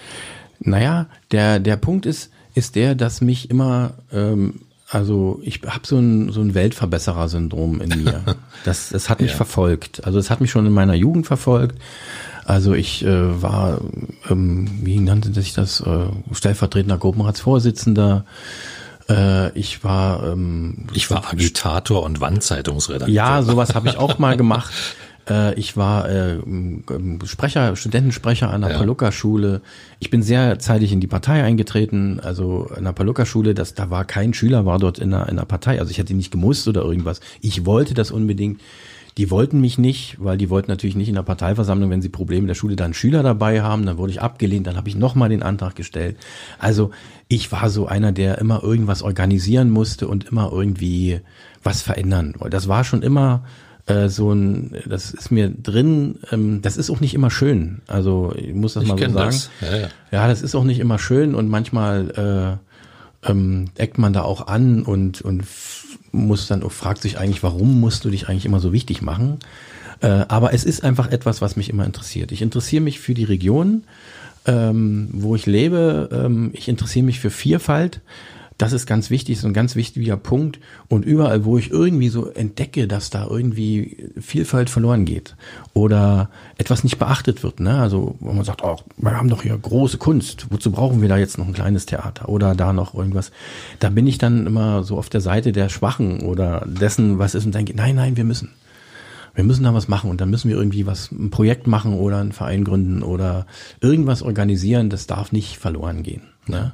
[0.60, 5.96] Naja, der, der Punkt ist, ist der, dass mich immer, ähm, also ich habe so
[5.98, 8.22] ein, so ein Weltverbesserer-Syndrom in mir.
[8.64, 9.36] Das, das hat mich Ja.
[9.36, 10.04] verfolgt.
[10.04, 11.78] Also es hat mich schon in meiner Jugend verfolgt.
[12.44, 13.80] Also ich äh, war,
[14.28, 18.24] ähm, wie nannte sich das, äh, stellvertretender Gruppenratsvorsitzender.
[19.08, 23.14] Äh, ich war ähm, Ich war Agitator und Wandzeitungsredakteur.
[23.14, 24.72] ja, sowas habe ich auch mal gemacht.
[25.28, 28.78] Äh, Ich war äh, ähm, Sprecher, Studentensprecher an der Ja.
[28.78, 29.60] Palucca-Schule.
[29.98, 32.20] Ich bin sehr zeitig in die Partei eingetreten.
[32.20, 35.44] Also an der Palucca-Schule, das, da war kein Schüler, war dort in der, in der
[35.44, 35.78] Partei.
[35.80, 37.20] Also ich hätte nicht gemusst oder irgendwas.
[37.40, 38.60] Ich wollte das unbedingt.
[39.18, 42.42] Die wollten mich nicht, weil die wollten natürlich nicht in der Parteiversammlung, wenn sie Probleme
[42.42, 43.86] in der Schule, dann Schüler dabei haben.
[43.86, 46.18] Dann wurde ich abgelehnt, dann habe ich nochmal den Antrag gestellt.
[46.58, 46.90] Also
[47.26, 51.20] ich war so einer, der immer irgendwas organisieren musste und immer irgendwie
[51.62, 52.34] was verändern.
[52.38, 52.54] wollte.
[52.54, 53.42] Das war schon immer
[53.86, 57.82] äh, so ein, das ist mir drin, ähm, das ist auch nicht immer schön.
[57.86, 59.14] Also ich muss das Ich mal so sagen.
[59.14, 59.50] das.
[59.60, 59.88] Ja, ja.
[60.10, 62.58] ja, das ist auch nicht immer schön und manchmal
[63.24, 65.44] äh, ähm, eckt man da auch an und, und
[66.12, 69.38] muss dann auch, fragt sich eigentlich, warum musst du dich eigentlich immer so wichtig machen?
[70.00, 72.32] Äh, aber es ist einfach etwas, was mich immer interessiert.
[72.32, 73.84] Ich interessiere mich für die Region,
[74.46, 76.08] ähm, wo ich lebe.
[76.12, 78.00] Ähm, ich interessiere mich für Vielfalt.
[78.58, 80.60] Das ist ganz wichtig, so ein ganz wichtiger Punkt.
[80.88, 85.36] Und überall, wo ich irgendwie so entdecke, dass da irgendwie Vielfalt verloren geht
[85.74, 87.78] oder etwas nicht beachtet wird, ne?
[87.78, 90.46] Also, wo man sagt, oh, wir haben doch hier große Kunst.
[90.50, 93.30] Wozu brauchen wir da jetzt noch ein kleines Theater oder da noch irgendwas?
[93.78, 97.44] Da bin ich dann immer so auf der Seite der Schwachen oder dessen, was ist
[97.44, 98.50] und denke, nein, nein, wir müssen
[99.36, 102.18] wir müssen da was machen und dann müssen wir irgendwie was, ein Projekt machen oder
[102.18, 103.46] einen Verein gründen oder
[103.80, 106.22] irgendwas organisieren, das darf nicht verloren gehen.
[106.46, 106.72] Ne?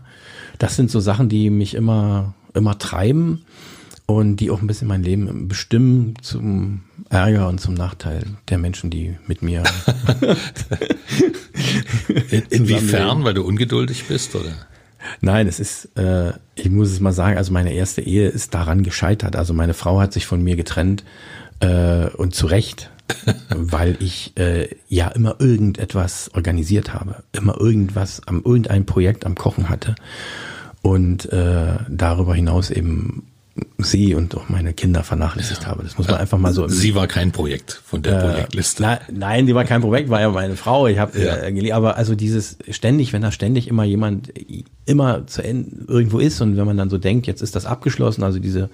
[0.62, 3.44] Das sind so Sachen, die mich immer, immer treiben
[4.07, 8.88] und die auch ein bisschen mein Leben bestimmen zum Ärger und zum Nachteil der Menschen,
[8.88, 9.64] die mit mir.
[12.31, 14.53] In, inwiefern, weil du ungeduldig bist, oder?
[15.20, 18.85] Nein, es ist, äh, ich muss es mal sagen, also meine erste Ehe ist daran
[18.85, 19.35] gescheitert.
[19.35, 21.03] Also meine Frau hat sich von mir getrennt
[21.59, 22.88] äh, und zu Recht,
[23.48, 29.68] weil ich äh, ja immer irgendetwas organisiert habe, immer irgendwas am irgendein Projekt am Kochen
[29.68, 29.96] hatte
[30.83, 33.29] und äh, darüber hinaus eben
[33.79, 35.83] sie und auch meine Kinder vernachlässigt habe.
[35.83, 38.83] Das muss man einfach mal so Sie war kein Projekt von der äh, Projektliste.
[38.83, 40.87] Na, nein, die war kein Projekt, war ja meine Frau.
[40.87, 41.37] Ich habe Ja.
[41.37, 44.33] äh, aber also dieses ständig, wenn da ständig immer jemand
[44.87, 48.23] immer zu Ende irgendwo ist und wenn man dann so denkt, jetzt ist das abgeschlossen,
[48.23, 48.71] also diese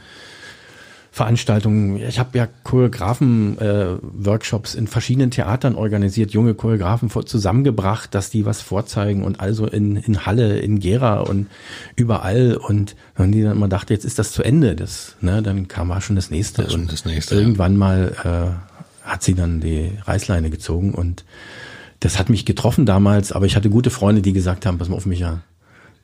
[1.19, 1.97] Veranstaltungen.
[1.97, 8.63] Ich habe ja Choreografen-Workshops in verschiedenen Theatern organisiert, junge Choreografen vor, zusammengebracht, dass die was
[8.63, 11.49] vorzeigen und also in, in Halle, in Gera und
[11.97, 15.69] überall und wenn die dann immer dachte, jetzt ist das zu Ende, das, ne, dann
[15.69, 17.41] kam war schon das nächste schon und das nächste, ja.
[17.41, 18.51] irgendwann mal äh,
[19.09, 21.25] hat sie dann die Reißleine gezogen und
[22.01, 24.95] das hat mich getroffen damals, aber ich hatte gute Freunde, die gesagt haben, pass mal
[24.97, 25.41] auf mich ja,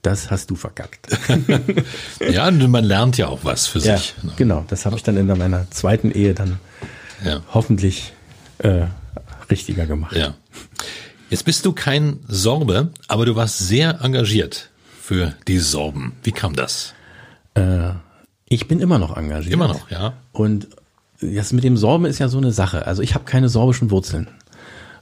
[0.06, 1.08] das hast du verkackt.
[2.30, 4.14] Ja, und man lernt ja auch was für ja, sich.
[4.22, 4.32] ne?
[4.36, 6.58] genau, das habe ich dann in meiner zweiten Ehe dann
[7.24, 7.42] Ja.
[7.52, 8.12] hoffentlich
[8.58, 8.86] äh,
[9.50, 10.16] richtiger gemacht.
[10.16, 10.34] Ja.
[11.30, 16.12] Jetzt bist du kein Sorbe, aber du warst sehr engagiert für die Sorben.
[16.22, 16.94] Wie kam das?
[17.54, 17.90] Äh,
[18.48, 19.52] ich bin immer noch engagiert.
[19.52, 20.14] Immer noch, ja.
[20.32, 20.68] Und
[21.20, 22.86] das mit dem Sorben ist ja so eine Sache.
[22.86, 24.28] Also ich habe keine sorbischen Wurzeln.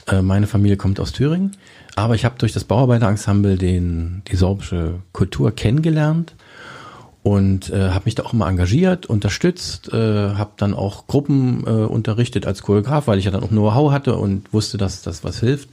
[0.09, 1.53] Äh, meine Familie kommt aus Thüringen,
[1.95, 6.35] aber ich habe durch das Bauarbeiterensemble den, die sorbische Kultur kennengelernt
[7.23, 9.97] und äh, habe mich da auch immer engagiert, unterstützt, äh,
[10.35, 14.17] habe dann auch Gruppen äh, unterrichtet als Choreograf, weil ich ja dann auch Know-how hatte
[14.17, 15.69] und wusste, dass das was hilft.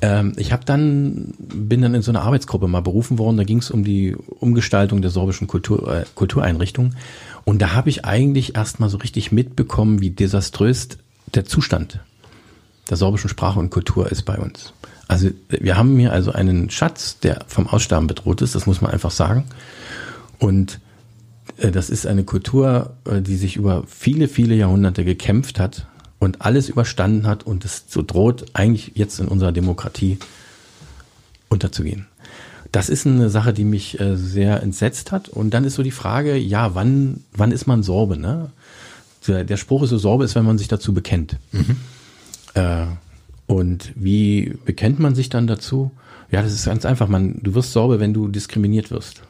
[0.00, 3.38] Ähm, ich habe dann bin dann in so eine Arbeitsgruppe mal berufen worden.
[3.38, 6.94] Da ging es um die Umgestaltung der sorbischen Kultur, äh, Kultureinrichtung
[7.44, 10.90] und da habe ich eigentlich erst mal so richtig mitbekommen, wie desaströs
[11.34, 12.00] der Zustand
[12.90, 14.72] der sorbischen Sprache und Kultur ist bei uns.
[15.08, 18.54] Also wir haben hier also einen Schatz, der vom Aussterben bedroht ist.
[18.54, 19.44] Das muss man einfach sagen.
[20.38, 20.80] Und
[21.58, 25.86] äh, das ist eine Kultur, äh, die sich über viele, viele Jahrhunderte gekämpft hat
[26.18, 30.18] und alles überstanden hat und es so droht, eigentlich jetzt in unserer Demokratie
[31.48, 32.06] unterzugehen.
[32.70, 35.28] Das ist eine Sache, die mich äh, sehr entsetzt hat.
[35.28, 38.16] Und dann ist so die Frage, ja, wann, wann ist man Sorbe?
[38.16, 38.50] Ne?
[39.26, 41.36] Der, Spruch ist so, Sorbe ist, wenn man sich dazu bekennt.
[41.52, 41.76] Mhm.
[42.54, 42.86] Äh,
[43.46, 45.90] und wie bekennt man sich dann dazu?
[46.30, 47.08] Ja, das ist ganz einfach.
[47.08, 49.22] Man, du wirst Sorbe, wenn du diskriminiert wirst.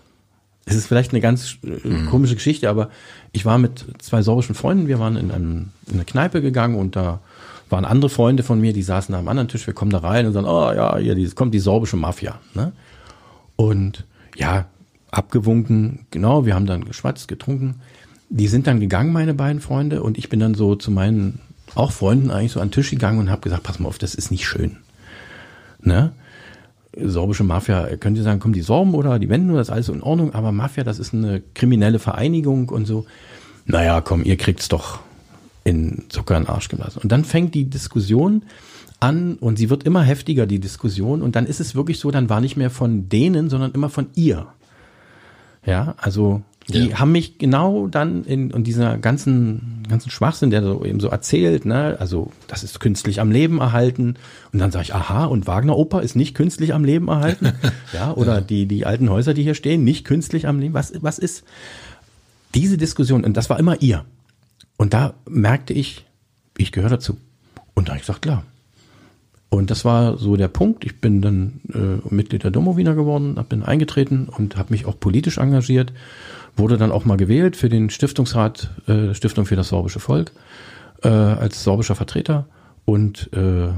[0.65, 2.07] Es ist vielleicht eine ganz äh, mhm.
[2.07, 2.91] komische Geschichte, aber
[3.33, 6.95] ich war mit zwei sorbischen Freunden, wir waren in, einem, in eine Kneipe gegangen und
[6.95, 7.21] da
[7.69, 10.35] waren andere Freunde von mir, die saßen am anderen Tisch, wir kommen da rein und
[10.35, 12.39] sagen, oh ja, hier kommt die sorbische Mafia.
[12.55, 12.73] Ne?
[13.57, 14.05] Und
[14.37, 14.67] ja,
[15.11, 17.77] abgewunken, genau, wir haben dann geschwatzt, getrunken.
[18.29, 21.41] Die sind dann gegangen, meine beiden Freunde, und ich bin dann so zu meinen
[21.75, 24.15] auch Freunden eigentlich so an den Tisch gegangen und habe gesagt, pass mal auf, das
[24.15, 24.79] ist nicht schön.
[25.81, 26.13] Ne?
[26.97, 30.03] Sorbische Mafia, könnt ihr sagen, kommen die Sorben oder die Wenden, das ist alles in
[30.03, 33.07] Ordnung, aber Mafia, das ist eine kriminelle Vereinigung und so.
[33.65, 35.01] Naja, komm, ihr kriegt's doch
[35.65, 37.01] in Zucker in den Arsch gelassen.
[37.03, 38.43] Und dann fängt die Diskussion
[39.01, 41.23] an und sie wird immer heftiger, die Diskussion.
[41.23, 44.09] Und dann ist es wirklich so, dann war nicht mehr von denen, sondern immer von
[44.15, 44.47] ihr.
[45.65, 47.01] Ja, also die ja.
[47.01, 51.65] haben mich genau dann in, in dieser ganzen, ganzen Schwachsinn, der so eben so erzählt,
[51.65, 54.17] ne, also das ist künstlich am Leben erhalten.
[54.53, 57.53] Und dann sage ich, aha, und Wagner Oper ist nicht künstlich am Leben erhalten.
[57.93, 58.41] ja, oder ja.
[58.41, 60.75] die, die alten Häuser, die hier stehen, nicht künstlich am Leben.
[60.75, 61.45] Was, was ist
[62.55, 63.25] diese Diskussion?
[63.25, 64.05] Und das war immer ihr.
[64.77, 66.05] Und da merkte ich,
[66.57, 67.17] ich gehöre dazu.
[67.75, 68.45] Und da habe ich gesagt, klar,
[69.53, 70.83] und das war so der Punkt.
[70.83, 74.99] Ich bin dann äh, Mitglied der Domowiner geworden, hab bin eingetreten und habe mich auch
[74.99, 75.93] politisch engagiert.
[76.57, 80.33] Wurde dann auch mal gewählt für den Stiftungsrat äh, Stiftung für das sorbische Volk
[81.03, 82.47] äh, als sorbischer Vertreter
[82.87, 83.69] und äh,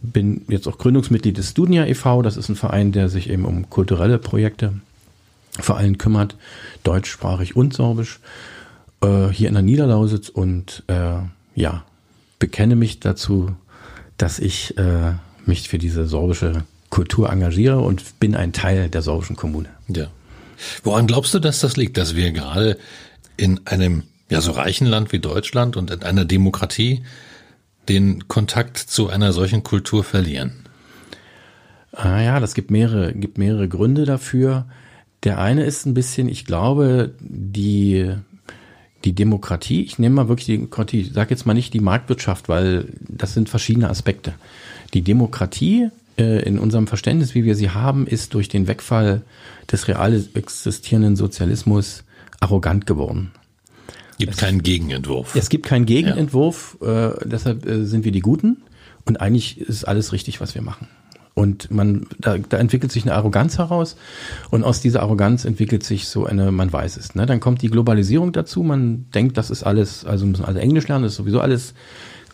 [0.00, 2.22] bin jetzt auch Gründungsmitglied des Studia e.V.
[2.22, 4.74] Das ist ein Verein, der sich eben um kulturelle Projekte
[5.58, 6.36] vor allem kümmert,
[6.84, 8.20] deutschsprachig und sorbisch,
[9.00, 11.16] äh, hier in der Niederlausitz und äh,
[11.56, 11.82] ja,
[12.38, 13.56] bekenne mich dazu,
[14.16, 15.12] dass ich äh,
[15.44, 19.68] mich für diese sorbische Kultur engagiere und bin ein Teil der sorbischen Kommune.
[19.88, 20.08] Ja.
[20.82, 22.78] Woran glaubst du, dass das liegt, dass wir gerade
[23.36, 27.04] in einem ja so reichen Land wie Deutschland und in einer Demokratie
[27.88, 30.52] den Kontakt zu einer solchen Kultur verlieren?
[31.92, 34.66] Ah ja, das gibt mehrere, gibt mehrere Gründe dafür.
[35.22, 38.14] Der eine ist ein bisschen, ich glaube, die
[39.04, 42.48] die Demokratie, ich nehme mal wirklich die Demokratie, ich sage jetzt mal nicht die Marktwirtschaft,
[42.48, 44.34] weil das sind verschiedene Aspekte.
[44.94, 49.22] Die Demokratie äh, in unserem Verständnis, wie wir sie haben, ist durch den Wegfall
[49.70, 52.04] des real existierenden Sozialismus
[52.40, 53.32] arrogant geworden.
[54.18, 55.34] Gibt es, keinen Gegenentwurf.
[55.34, 57.10] Es gibt keinen Gegenentwurf, ja.
[57.10, 58.62] äh, deshalb äh, sind wir die Guten
[59.04, 60.88] und eigentlich ist alles richtig, was wir machen.
[61.38, 63.96] Und man, da, da entwickelt sich eine Arroganz heraus
[64.50, 67.14] und aus dieser Arroganz entwickelt sich so eine, man weiß es.
[67.14, 67.26] Ne?
[67.26, 71.04] Dann kommt die Globalisierung dazu, man denkt, das ist alles, also müssen alle Englisch lernen,
[71.04, 71.74] das ist sowieso alles.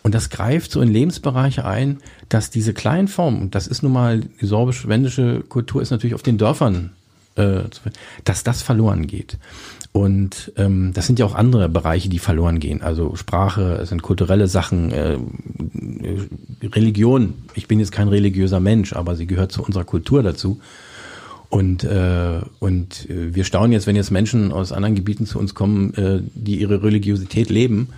[0.03, 1.97] Und das greift so in Lebensbereiche ein,
[2.29, 6.23] dass diese kleinen Formen, und das ist nun mal, die sorbisch-wendische Kultur ist natürlich auf
[6.23, 6.91] den Dörfern,
[7.35, 7.63] äh,
[8.23, 9.37] dass das verloren geht.
[9.91, 12.81] Und ähm, das sind ja auch andere Bereiche, die verloren gehen.
[12.81, 15.17] Also Sprache, es sind kulturelle Sachen, äh,
[16.63, 17.35] Religion.
[17.53, 20.59] Ich bin jetzt kein religiöser Mensch, aber sie gehört zu unserer Kultur dazu.
[21.49, 25.53] Und, äh, und äh, wir staunen jetzt, wenn jetzt Menschen aus anderen Gebieten zu uns
[25.53, 27.89] kommen, äh, die ihre Religiosität leben,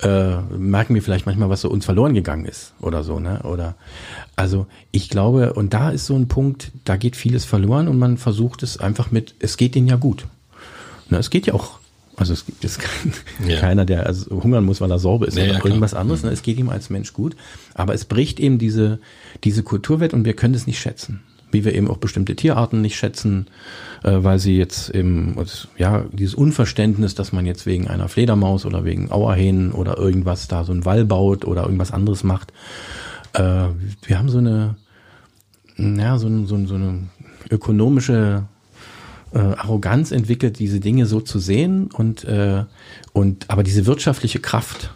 [0.00, 3.42] äh, merken wir vielleicht manchmal, was so uns verloren gegangen ist oder so, ne?
[3.42, 3.74] Oder
[4.36, 8.16] also ich glaube, und da ist so ein Punkt, da geht vieles verloren und man
[8.16, 10.26] versucht es einfach mit, es geht ihnen ja gut.
[11.08, 11.80] Na, es geht ja auch,
[12.16, 13.12] also es gibt jetzt kein,
[13.48, 13.58] ja.
[13.58, 16.22] keiner, der also hungern muss, weil er Sorbe ist ja, oder ja, irgendwas anderes.
[16.22, 16.28] Mhm.
[16.28, 16.34] Ne?
[16.34, 17.34] Es geht ihm als Mensch gut.
[17.74, 19.00] Aber es bricht eben diese,
[19.42, 21.22] diese Kulturwelt und wir können es nicht schätzen.
[21.50, 23.46] Wie wir eben auch bestimmte Tierarten nicht schätzen,
[24.02, 25.36] äh, weil sie jetzt eben,
[25.76, 30.64] ja, dieses Unverständnis, dass man jetzt wegen einer Fledermaus oder wegen Auerhähnen oder irgendwas da
[30.64, 32.52] so einen Wall baut oder irgendwas anderes macht.
[33.32, 33.68] Äh,
[34.02, 34.76] wir haben so eine,
[35.76, 37.08] ja, so, so, so eine
[37.50, 38.44] ökonomische
[39.32, 42.64] äh, Arroganz entwickelt, diese Dinge so zu sehen und, äh,
[43.12, 44.90] und aber diese wirtschaftliche Kraft,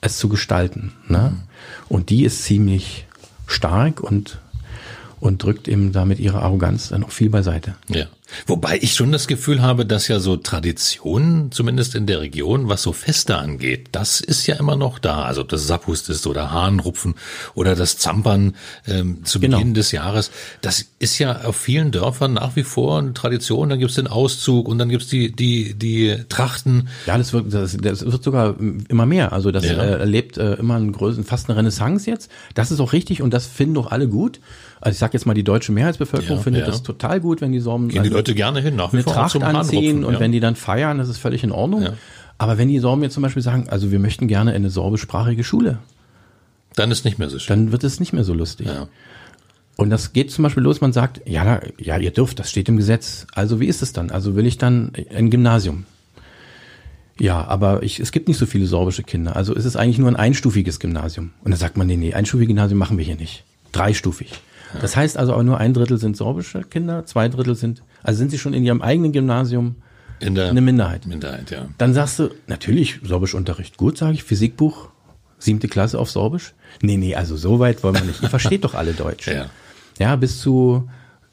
[0.00, 0.92] es zu gestalten.
[1.08, 1.32] Ne?
[1.32, 1.40] Mhm.
[1.88, 3.06] Und die ist ziemlich
[3.46, 4.40] stark und,
[5.22, 7.76] und drückt eben damit ihre Arroganz dann auch viel beiseite.
[7.88, 8.06] Ja.
[8.46, 12.82] Wobei ich schon das Gefühl habe, dass ja so Traditionen, zumindest in der Region, was
[12.82, 15.22] so Feste angeht, das ist ja immer noch da.
[15.22, 17.14] Also ob das Sapphust ist oder Hahnrupfen
[17.54, 18.54] oder das Zampern
[18.86, 19.58] ähm, zu genau.
[19.58, 20.30] Beginn des Jahres.
[20.60, 23.68] Das ist ja auf vielen Dörfern nach wie vor eine Tradition.
[23.68, 26.88] Dann gibt's den Auszug und dann gibt's die, die, die Trachten.
[27.06, 28.56] Ja, das wird, das, das wird sogar
[28.88, 29.32] immer mehr.
[29.32, 29.72] Also das ja.
[29.72, 32.30] äh, erlebt äh, immer einen größeren, fast eine Renaissance jetzt.
[32.54, 34.40] Das ist auch richtig und das finden doch alle gut.
[34.82, 36.66] Also ich sag jetzt mal, die deutsche Mehrheitsbevölkerung ja, findet ja.
[36.66, 39.42] das total gut, wenn die Sorben also Leute gerne hin, nach wie eine vor Tracht
[39.42, 40.20] anziehen und ja.
[40.20, 41.88] wenn die dann feiern, das ist völlig in Ordnung.
[42.38, 45.44] Aber wenn die Sorben jetzt zum Beispiel sagen, also wir möchten gerne in eine sorbischsprachige
[45.44, 45.78] Schule,
[46.74, 47.66] dann ist nicht mehr so schön.
[47.66, 48.66] Dann wird es nicht mehr so lustig.
[48.66, 48.88] Ja.
[49.76, 52.76] Und das geht zum Beispiel los, man sagt, ja, ja, ihr dürft, das steht im
[52.76, 53.26] Gesetz.
[53.34, 54.10] Also wie ist es dann?
[54.10, 55.86] Also will ich dann ein Gymnasium?
[57.18, 59.36] Ja, aber ich, es gibt nicht so viele sorbische Kinder.
[59.36, 61.32] Also ist es eigentlich nur ein einstufiges Gymnasium.
[61.44, 63.44] Und dann sagt man, nee, nee, einstufiges Gymnasium machen wir hier nicht.
[63.72, 64.32] Dreistufig.
[64.80, 68.30] Das heißt also auch nur ein Drittel sind sorbische Kinder, zwei Drittel sind, also sind
[68.30, 69.76] sie schon in ihrem eigenen Gymnasium
[70.20, 71.06] In der eine Minderheit.
[71.06, 71.68] Minderheit, ja.
[71.78, 73.76] Dann sagst du, natürlich, Sorbischunterricht.
[73.76, 74.88] Gut, sage ich, Physikbuch,
[75.38, 76.54] siebte Klasse auf Sorbisch.
[76.80, 78.22] Nee, nee, also so weit wollen wir nicht.
[78.22, 79.28] Ihr versteht doch alle Deutsch.
[79.32, 79.46] Ja.
[79.98, 80.88] Ja, bis zu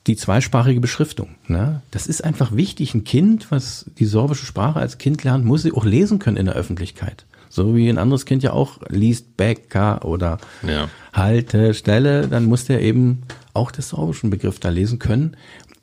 [0.08, 1.36] die zweisprachige Beschriftung.
[1.47, 1.82] Ne?
[1.91, 2.93] Das ist einfach wichtig.
[2.93, 6.45] Ein Kind, was die sorbische Sprache als Kind lernt, muss sie auch lesen können in
[6.45, 7.25] der Öffentlichkeit.
[7.49, 10.89] So wie ein anderes Kind ja auch liest Bäcker oder Ja.
[11.13, 15.35] Halte, Stelle, dann muss der eben auch des sorbischen Begriff da lesen können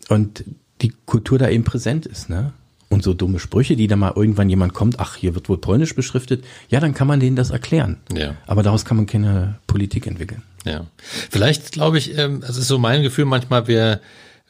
[0.08, 0.44] und
[0.82, 2.30] die Kultur da eben präsent ist.
[2.30, 2.52] Ne?
[2.88, 5.94] Und so dumme Sprüche, die da mal irgendwann jemand kommt, ach, hier wird wohl polnisch
[5.94, 7.96] beschriftet, ja, dann kann man denen das erklären.
[8.14, 8.36] Ja.
[8.46, 10.42] Aber daraus kann man keine Politik entwickeln.
[10.64, 10.86] Ja.
[11.30, 14.00] Vielleicht glaube ich, ähm, das ist so mein Gefühl manchmal, wir,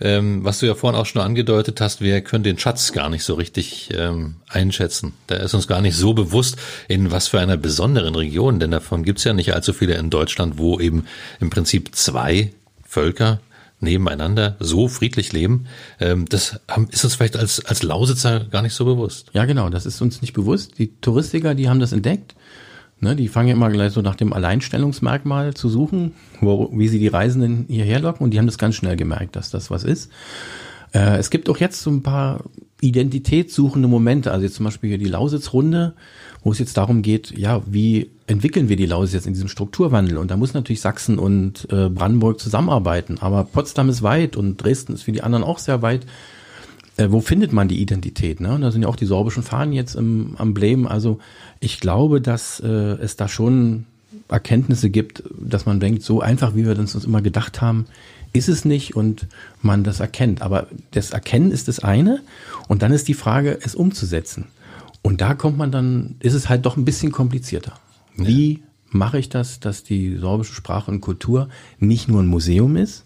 [0.00, 3.24] ähm, was du ja vorhin auch schon angedeutet hast, wir können den Schatz gar nicht
[3.24, 5.14] so richtig ähm, einschätzen.
[5.26, 6.56] Da ist uns gar nicht so bewusst,
[6.88, 10.58] in was für einer besonderen Region, denn davon gibt's ja nicht allzu viele in Deutschland,
[10.58, 11.06] wo eben
[11.40, 12.52] im Prinzip zwei
[12.84, 13.40] Völker
[13.80, 15.66] nebeneinander so friedlich leben.
[16.00, 19.30] Ähm, das ist uns vielleicht als, als Lausitzer gar nicht so bewusst.
[19.32, 20.78] Ja, genau, das ist uns nicht bewusst.
[20.78, 22.34] Die Touristiker, die haben das entdeckt.
[22.98, 26.98] Ne, die fangen ja immer gleich so nach dem Alleinstellungsmerkmal zu suchen, wo, wie sie
[26.98, 30.10] die Reisenden hierher locken und die haben das ganz schnell gemerkt, dass das was ist.
[30.92, 32.44] Äh, es gibt auch jetzt so ein paar
[32.80, 35.92] identitätssuchende Momente, also jetzt zum Beispiel hier die Lausitz-Runde,
[36.42, 40.16] wo es jetzt darum geht, ja, wie entwickeln wir die Lausitz jetzt in diesem Strukturwandel?
[40.16, 44.94] Und da muss natürlich Sachsen und äh, Brandenburg zusammenarbeiten, aber Potsdam ist weit und Dresden
[44.94, 46.06] ist für die anderen auch sehr weit
[46.96, 48.40] äh, wo findet man die Identität?
[48.40, 48.54] Ne?
[48.54, 50.86] Und da sind ja auch die sorbischen Fahnen jetzt im Emblem.
[50.86, 51.18] Also
[51.60, 53.86] ich glaube, dass äh, es da schon
[54.28, 57.86] Erkenntnisse gibt, dass man denkt, so einfach, wie wir das uns immer gedacht haben,
[58.32, 59.26] ist es nicht und
[59.62, 60.42] man das erkennt.
[60.42, 62.20] Aber das Erkennen ist das eine
[62.68, 64.46] und dann ist die Frage, es umzusetzen.
[65.02, 67.74] Und da kommt man dann, ist es halt doch ein bisschen komplizierter.
[68.16, 73.04] Wie mache ich das, dass die sorbische Sprache und Kultur nicht nur ein Museum ist,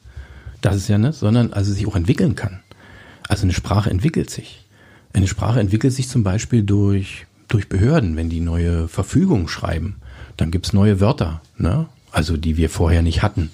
[0.60, 2.60] das ist ja ne, sondern also sich auch entwickeln kann.
[3.30, 4.64] Also eine Sprache entwickelt sich.
[5.12, 9.96] Eine Sprache entwickelt sich zum Beispiel durch, durch Behörden, wenn die neue Verfügung schreiben.
[10.36, 11.86] Dann gibt's neue Wörter, ne?
[12.10, 13.50] also die wir vorher nicht hatten.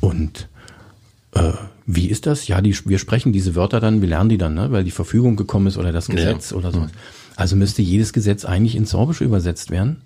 [0.00, 0.48] Und
[1.34, 1.52] äh,
[1.84, 2.48] wie ist das?
[2.48, 4.72] Ja, die, wir sprechen diese Wörter dann, wir lernen die dann, ne?
[4.72, 6.86] weil die Verfügung gekommen ist oder das Gesetz oder so.
[7.36, 10.00] Also müsste jedes Gesetz eigentlich ins Sorbische übersetzt werden,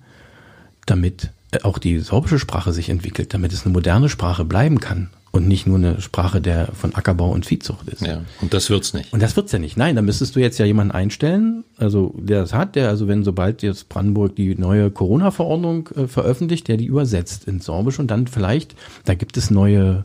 [0.86, 5.10] damit äh, auch die sorbische Sprache sich entwickelt, damit es eine moderne Sprache bleiben kann
[5.36, 8.00] und nicht nur eine Sprache der von Ackerbau und Viehzucht ist.
[8.00, 8.22] Ja.
[8.40, 9.12] Und das wird's nicht.
[9.12, 9.76] Und das wird's ja nicht.
[9.76, 13.22] Nein, da müsstest du jetzt ja jemanden einstellen, also der das hat, der also wenn
[13.22, 18.26] sobald jetzt Brandenburg die neue Corona-Verordnung äh, veröffentlicht, der die übersetzt ins Sorbisch und dann
[18.26, 20.04] vielleicht, da gibt es neue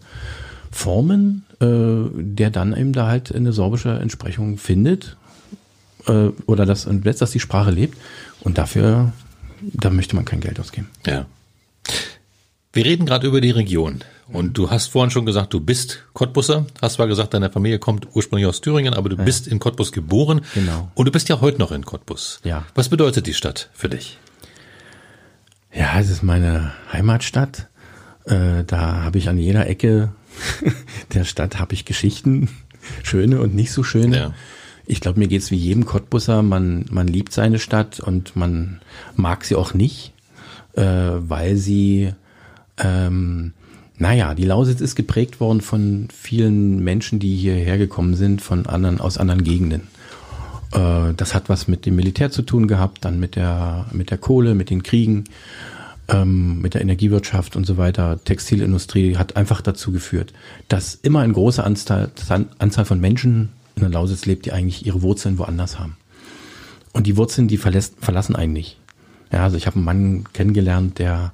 [0.69, 5.15] Formen, äh, der dann eben da halt eine sorbische Entsprechung findet
[6.07, 7.97] äh, oder das entsetzt, dass die Sprache lebt
[8.41, 9.13] und dafür,
[9.61, 10.89] da möchte man kein Geld ausgeben.
[11.05, 11.25] Ja.
[12.73, 14.03] Wir reden gerade über die Region.
[14.27, 16.65] Und du hast vorhin schon gesagt, du bist Cottbusser.
[16.81, 20.41] Hast zwar gesagt, deine Familie kommt ursprünglich aus Thüringen, aber du bist in Cottbus geboren.
[20.53, 20.89] Genau.
[20.95, 22.39] Und du bist ja heute noch in Cottbus.
[22.43, 22.65] Ja.
[22.73, 24.17] Was bedeutet die Stadt für dich?
[25.73, 27.67] Ja, es ist meine Heimatstadt.
[28.25, 30.13] Äh, da habe ich an jeder Ecke
[31.13, 32.49] der Stadt habe ich Geschichten,
[33.03, 34.17] schöne und nicht so schöne.
[34.17, 34.33] Ja.
[34.85, 36.41] Ich glaube, mir geht's wie jedem Cottbusser.
[36.41, 38.81] Man, man liebt seine Stadt und man
[39.15, 40.13] mag sie auch nicht,
[40.73, 42.13] äh, weil sie,
[42.81, 43.53] ähm,
[43.97, 48.99] naja, die Lausitz ist geprägt worden von vielen Menschen, die hierher gekommen sind, von anderen,
[48.99, 49.87] aus anderen Gegenden.
[50.71, 54.17] Äh, das hat was mit dem Militär zu tun gehabt, dann mit der, mit der
[54.17, 55.25] Kohle, mit den Kriegen,
[56.07, 58.19] ähm, mit der Energiewirtschaft und so weiter.
[58.23, 60.33] Textilindustrie hat einfach dazu geführt,
[60.67, 62.09] dass immer eine große Anzahl,
[62.57, 65.95] Anzahl von Menschen in der Lausitz lebt, die eigentlich ihre Wurzeln woanders haben.
[66.93, 68.77] Und die Wurzeln, die verlässt, verlassen einen nicht.
[69.31, 71.31] Ja, also ich habe einen Mann kennengelernt, der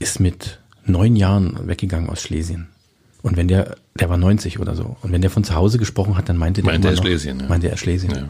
[0.00, 2.66] ist mit neun Jahren weggegangen aus Schlesien.
[3.22, 4.96] Und wenn der, der war 90 oder so.
[5.02, 7.48] Und wenn der von zu Hause gesprochen hat, dann meinte der Meinte er Schlesien, ja.
[7.48, 8.12] Meinte er Schlesien.
[8.12, 8.28] Ja.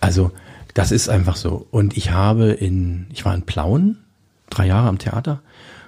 [0.00, 0.30] Also,
[0.74, 1.66] das ist einfach so.
[1.70, 3.98] Und ich habe in, ich war in Plauen,
[4.50, 5.40] drei Jahre am Theater.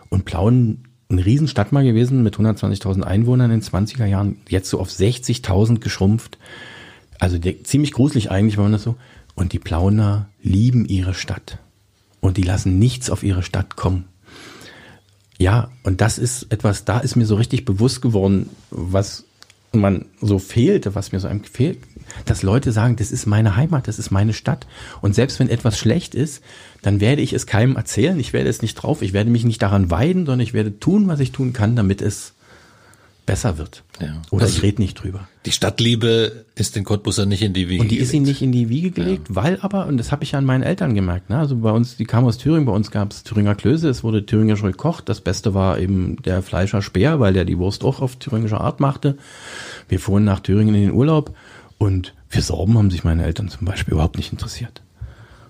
[0.09, 4.81] Und Plauen, eine Riesenstadt mal gewesen mit 120.000 Einwohnern in den 20er Jahren, jetzt so
[4.81, 6.39] auf 60.000 geschrumpft.
[7.19, 8.97] Also der, ziemlich gruselig eigentlich, wenn man das so.
[9.35, 11.59] Und die Plauner lieben ihre Stadt.
[12.21, 14.07] Und die lassen nichts auf ihre Stadt kommen.
[15.39, 19.25] Ja, und das ist etwas, da ist mir so richtig bewusst geworden, was
[19.73, 21.79] man so fehlte, was mir so einem fehlt,
[22.27, 24.67] dass Leute sagen, das ist meine Heimat, das ist meine Stadt.
[25.01, 26.43] Und selbst wenn etwas schlecht ist,
[26.83, 29.63] dann werde ich es keinem erzählen, ich werde es nicht drauf, ich werde mich nicht
[29.63, 32.34] daran weiden, sondern ich werde tun, was ich tun kann, damit es
[33.27, 33.85] besser wird.
[34.01, 34.21] Ja.
[34.31, 35.29] Oder Also- ich rede nicht drüber.
[35.47, 38.41] Die Stadtliebe ist den Cottbusser nicht in die Wiege Und die ist ihnen gelegt.
[38.41, 40.95] nicht in die Wiege gelegt, weil aber, und das habe ich ja an meinen Eltern
[40.95, 41.39] gemerkt, ne?
[41.39, 44.27] also bei uns, die kamen aus Thüringen, bei uns gab es Thüringer Klöße, es wurde
[44.27, 48.17] thüringerisch gekocht, das Beste war eben der Fleischer Speer, weil der die Wurst auch auf
[48.17, 49.17] thüringische Art machte.
[49.89, 51.35] Wir fuhren nach Thüringen in den Urlaub
[51.79, 54.83] und für Sorben haben sich meine Eltern zum Beispiel überhaupt nicht interessiert.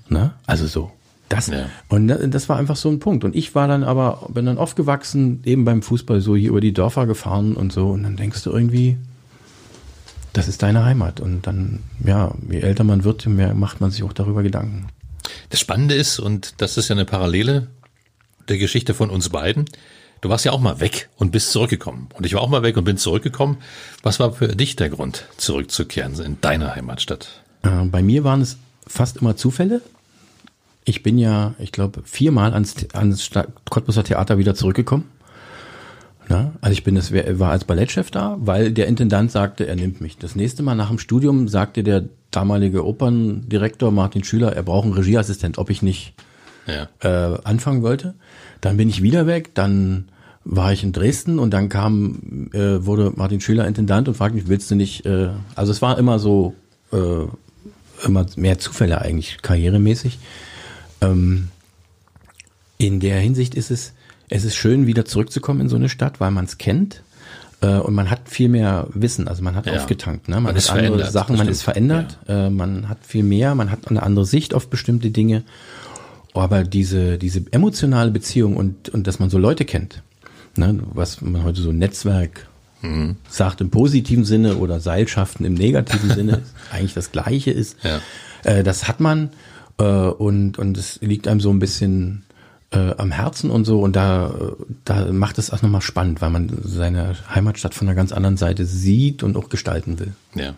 [0.08, 0.32] Ne?
[0.46, 0.92] Also so.
[1.36, 1.66] Das, Ja.
[1.88, 3.24] Und da- das war einfach so ein Punkt.
[3.24, 6.72] Und ich war dann aber, bin dann aufgewachsen, eben beim Fußball so hier über die
[6.72, 7.88] Dörfer gefahren und so.
[7.90, 8.96] Und dann denkst du irgendwie,
[10.32, 11.20] das ist deine Heimat.
[11.20, 14.88] Und dann, ja, je älter man wird, je mehr macht man sich auch darüber Gedanken.
[15.50, 17.68] Das Spannende ist, und das ist ja eine Parallele
[18.48, 19.64] der Geschichte von uns beiden,
[20.20, 22.08] du warst ja auch mal weg und bist zurückgekommen.
[22.14, 23.58] Und ich war auch mal weg und bin zurückgekommen.
[24.02, 27.42] Was war für dich der Grund, zurückzukehren in deine Heimatstadt?
[27.62, 28.56] Äh, bei mir waren es
[28.86, 29.80] fast immer Zufälle.
[30.84, 33.30] Ich bin ja, ich glaube, viermal ans, ans
[33.70, 35.04] Cottbuser Theater wieder zurückgekommen.
[36.28, 40.00] Na, also ich bin das, war als Ballettchef da, weil der Intendant sagte, er nimmt
[40.00, 40.16] mich.
[40.16, 44.94] Das nächste Mal nach dem Studium sagte der damalige Operndirektor Martin Schüler, er braucht einen
[44.94, 46.14] Regieassistent, ob ich nicht
[46.66, 46.88] Ja.
[47.00, 48.14] äh, anfangen wollte.
[48.62, 50.08] Dann bin ich wieder weg, dann
[50.44, 54.48] war ich in Dresden und dann kam, äh, wurde Martin Schüler Intendant und fragte mich,
[54.48, 56.54] willst du nicht, äh, also es war immer so,
[56.92, 60.18] äh, immer mehr Zufälle eigentlich, karrieremäßig.
[61.04, 61.48] Ähm,
[62.78, 63.92] in der Hinsicht ist es,
[64.28, 67.02] es ist schön, wieder zurückzukommen in so eine Stadt, weil man es kennt.
[67.60, 69.74] äh, Und man hat viel mehr Wissen, also man hat Ja.
[69.74, 70.34] aufgetankt, ne?
[70.36, 73.54] man, Man ist hat andere verändert, Sachen, man ist verändert, äh, man hat viel mehr,
[73.54, 75.44] man hat eine andere Sicht auf bestimmte Dinge.
[76.34, 80.02] Aber diese, diese emotionale Beziehung und, und dass man so Leute kennt,
[80.56, 82.48] ne, was man heute so Netzwerk
[82.82, 83.16] Mhm.
[83.30, 88.00] sagt im positiven Sinne oder Seilschaften im negativen Sinne, eigentlich das Gleiche ist, Ja.
[88.42, 89.30] äh, das hat man
[89.78, 92.24] äh, und, und es liegt einem so ein bisschen
[92.70, 94.34] äh, am Herzen und so und da,
[94.84, 98.64] da macht es auch nochmal spannend, weil man seine Heimatstadt von einer ganz anderen Seite
[98.64, 100.12] sieht und auch gestalten will.
[100.34, 100.54] Ja,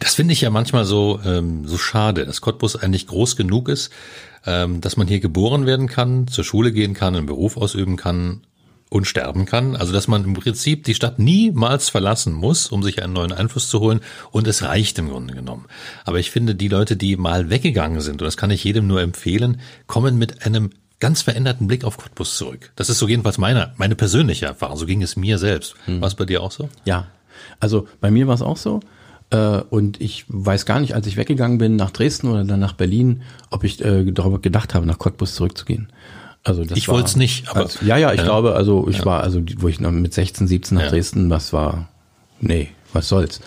[0.00, 3.92] das finde ich ja manchmal so ähm, so schade, dass Cottbus eigentlich groß genug ist,
[4.46, 8.40] ähm, dass man hier geboren werden kann, zur Schule gehen kann, einen Beruf ausüben kann
[8.90, 9.76] und sterben kann.
[9.76, 13.70] Also dass man im Prinzip die Stadt niemals verlassen muss, um sich einen neuen Einfluss
[13.70, 14.00] zu holen.
[14.30, 15.64] Und es reicht im Grunde genommen.
[16.04, 19.00] Aber ich finde, die Leute, die mal weggegangen sind, und das kann ich jedem nur
[19.00, 22.72] empfehlen, kommen mit einem ganz veränderten Blick auf Cottbus zurück.
[22.76, 24.76] Das ist so jedenfalls meine, meine persönliche Erfahrung.
[24.76, 25.74] So ging es mir selbst.
[26.00, 26.68] War es bei dir auch so?
[26.84, 27.06] Ja,
[27.58, 28.80] also bei mir war es auch so.
[29.30, 32.74] Äh, und ich weiß gar nicht, als ich weggegangen bin nach Dresden oder dann nach
[32.74, 35.88] Berlin, ob ich äh, darüber gedacht habe, nach Cottbus zurückzugehen.
[36.42, 38.24] Also das Ich war- wollt's nicht, aber- als, ja, ja, ich Ja.
[38.24, 40.90] glaube, also ich war, also wo ich noch mit 16, 17 nach Ja.
[40.90, 41.88] Dresden, was war,
[42.40, 43.40] nee, was soll's.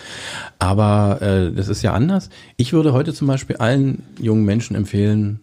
[0.59, 2.29] Aber äh, das ist ja anders.
[2.55, 5.39] Ich würde heute zum Beispiel allen jungen Menschen empfehlen,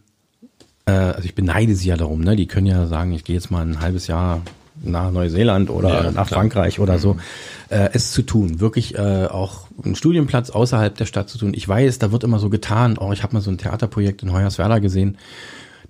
[0.86, 2.36] äh, also ich beneide sie ja darum, ne?
[2.36, 4.42] Die können ja sagen, ich gehe jetzt mal ein halbes Jahr
[4.82, 6.40] nach Neuseeland oder Ja, nach klar.
[6.40, 7.16] Frankreich oder so,
[7.68, 11.53] äh, es zu tun, wirklich äh, auch einen Studienplatz außerhalb der Stadt zu tun.
[11.55, 14.32] Ich weiß, da wird immer so getan, oh, ich habe mal so ein Theaterprojekt in
[14.32, 15.18] Hoyerswerda gesehen,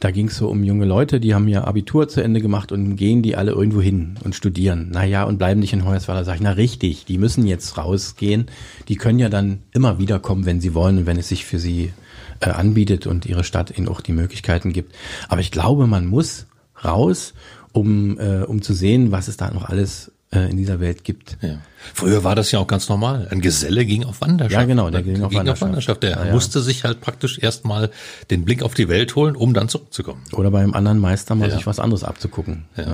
[0.01, 2.97] da ging es so um junge Leute, die haben ihr Abitur zu Ende gemacht und
[2.97, 4.89] gehen die alle irgendwo hin und studieren.
[4.91, 6.25] Naja, und bleiben nicht in Hoyerswerda.
[6.25, 8.47] Sag ich, na richtig, die müssen jetzt rausgehen.
[8.89, 11.93] Die können ja dann immer wiederkommen, wenn sie wollen und wenn es sich für sie
[12.41, 14.95] äh, anbietet und ihre Stadt ihnen auch die Möglichkeiten gibt.
[15.29, 16.47] Aber ich glaube, man muss
[16.83, 17.35] raus,
[17.73, 21.39] um, äh, um zu sehen, was es da noch alles in dieser Welt gibt.
[21.43, 21.59] Ja.
[21.93, 23.27] Früher war das ja auch ganz normal.
[23.31, 24.53] Ein Geselle ging auf Wanderschaft.
[24.53, 26.05] Ja, genau, der ging auf Wanderschaft.
[26.05, 26.33] Der Ja, ja.
[26.33, 27.91] musste sich halt praktisch erstmal
[28.31, 30.23] den Blick auf die Welt holen, um dann zurückzukommen.
[30.33, 32.65] Oder beim anderen Meister mal sich was anderes abzugucken.
[32.77, 32.85] Ja.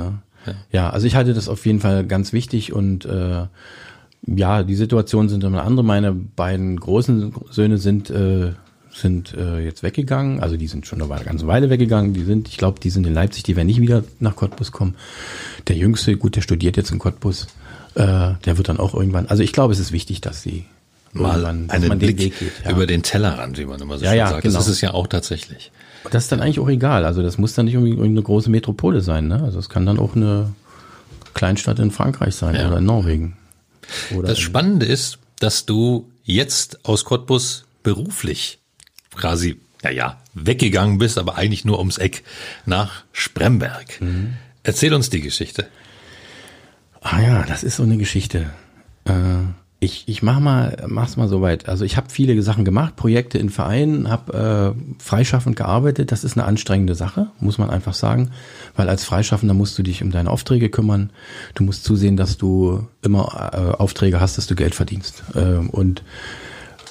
[0.47, 0.55] Ja.
[0.73, 0.91] Ja.
[0.91, 3.47] also ich halte das auf jeden Fall ganz wichtig und äh,
[4.27, 5.85] ja, die Situationen sind immer andere.
[5.85, 8.53] Meine beiden großen Söhne sind äh,
[9.01, 12.15] sind äh, jetzt weggegangen, also die sind schon eine ganze Weile weggegangen.
[12.15, 14.95] Die sind, ich glaube, die sind in Leipzig, die werden nicht wieder nach Cottbus kommen.
[15.69, 17.47] Der Jüngste, gut, der studiert jetzt in Cottbus,
[17.95, 18.05] äh,
[18.45, 19.27] der wird dann auch irgendwann.
[19.27, 20.65] Also ich glaube, es ist wichtig, dass sie
[21.13, 22.53] Mal irgendwann, einen man den Blick Weg geht.
[22.65, 22.71] Ja.
[22.73, 24.43] über den Tellerrand, wie man immer so Ja, schön ja, sagt.
[24.43, 24.55] genau.
[24.59, 25.73] Das ist es ja auch tatsächlich.
[26.11, 27.05] Das ist dann eigentlich auch egal.
[27.05, 29.29] Also das muss dann nicht irgendwie eine große Metropole sein.
[29.29, 29.43] Ne?
[29.43, 30.53] Also es kann dann auch eine
[31.35, 32.69] Kleinstadt in Frankreich sein Ja.
[32.69, 33.37] oder in Norwegen.
[34.15, 38.59] Oder Das Spannende ist, dass du jetzt aus Cottbus beruflich
[39.17, 42.23] quasi, ja ja, weggegangen bist, aber eigentlich nur ums Eck
[42.65, 44.01] nach Spremberg.
[44.01, 44.35] Mhm.
[44.63, 45.67] Erzähl uns die Geschichte.
[47.01, 48.51] Ah ja, das ist so eine Geschichte.
[49.05, 49.13] Äh,
[49.79, 51.69] ich ich mach mal, mach's mal soweit.
[51.69, 56.11] Also ich habe viele Sachen gemacht, Projekte in Vereinen, habe äh, freischaffend gearbeitet.
[56.13, 58.31] Das ist eine anstrengende Sache, muss man einfach sagen,
[58.75, 61.11] weil als Freischaffender musst du dich um deine Aufträge kümmern.
[61.55, 65.23] Du musst zusehen, dass du immer äh, Aufträge hast, dass du Geld verdienst.
[65.35, 66.03] Ähm, und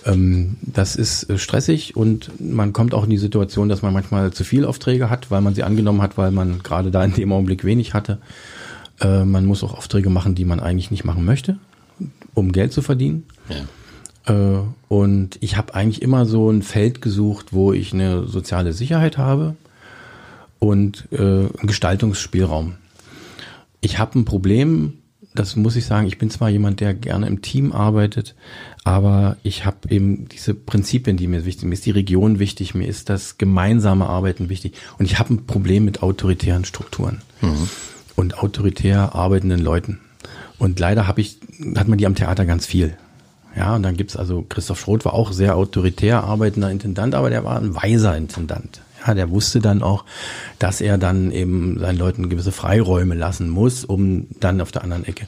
[0.05, 4.43] das ist äh, stressig und man kommt auch in die Situation, dass man manchmal zu
[4.43, 7.63] viel Aufträge hat, weil man sie angenommen hat, weil man gerade da in dem Augenblick
[7.63, 8.19] wenig hatte.
[9.01, 11.57] Äh, man muss auch Aufträge machen, die man eigentlich nicht machen möchte,
[12.35, 13.23] um Geld zu verdienen.
[14.27, 14.57] Ja.
[14.57, 19.17] Äh, und ich habe eigentlich immer so ein Feld gesucht, wo ich eine soziale Sicherheit
[19.17, 19.55] habe
[20.59, 22.75] und einen Gestaltungsspielraum.
[23.81, 24.93] Ich habe ein Problem,
[25.35, 28.35] das muss ich sagen, ich bin zwar jemand, der gerne im Team arbeitet,
[28.83, 31.69] aber ich habe eben diese Prinzipien, die mir wichtig sind.
[31.69, 34.73] Mir ist die Region wichtig, mir ist das gemeinsame Arbeiten wichtig.
[34.97, 37.69] Und ich habe ein Problem mit autoritären Strukturen mhm.
[38.15, 39.99] und autoritär arbeitenden Leuten.
[40.57, 41.39] Und leider habe ich,
[41.75, 42.97] hat man die am Theater ganz viel.
[43.55, 47.43] Ja, und dann gibt's also, Christoph Schroth war auch sehr autoritär arbeitender Intendant, aber der
[47.43, 48.81] war ein weiser Intendant.
[49.05, 50.05] Ja, der wusste dann auch,
[50.59, 55.05] dass er dann eben seinen Leuten gewisse Freiräume lassen muss, um dann auf der anderen
[55.05, 55.27] Ecke.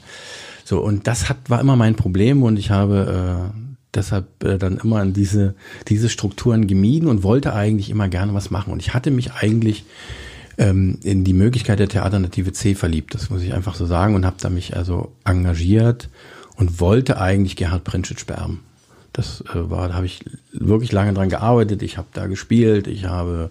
[0.64, 3.58] So, und das hat, war immer mein Problem und ich habe äh,
[3.94, 5.54] deshalb äh, dann immer an diese,
[5.88, 8.72] diese Strukturen gemieden und wollte eigentlich immer gerne was machen.
[8.72, 9.84] Und ich hatte mich eigentlich
[10.58, 14.26] ähm, in die Möglichkeit der Theaternative C verliebt, das muss ich einfach so sagen, und
[14.26, 16.10] habe da mich also engagiert
[16.56, 18.60] und wollte eigentlich Gerhard Prentschitsch beerben.
[19.18, 20.20] Das äh, war, da habe ich
[20.52, 21.82] wirklich lange dran gearbeitet.
[21.82, 23.50] Ich habe da gespielt, ich habe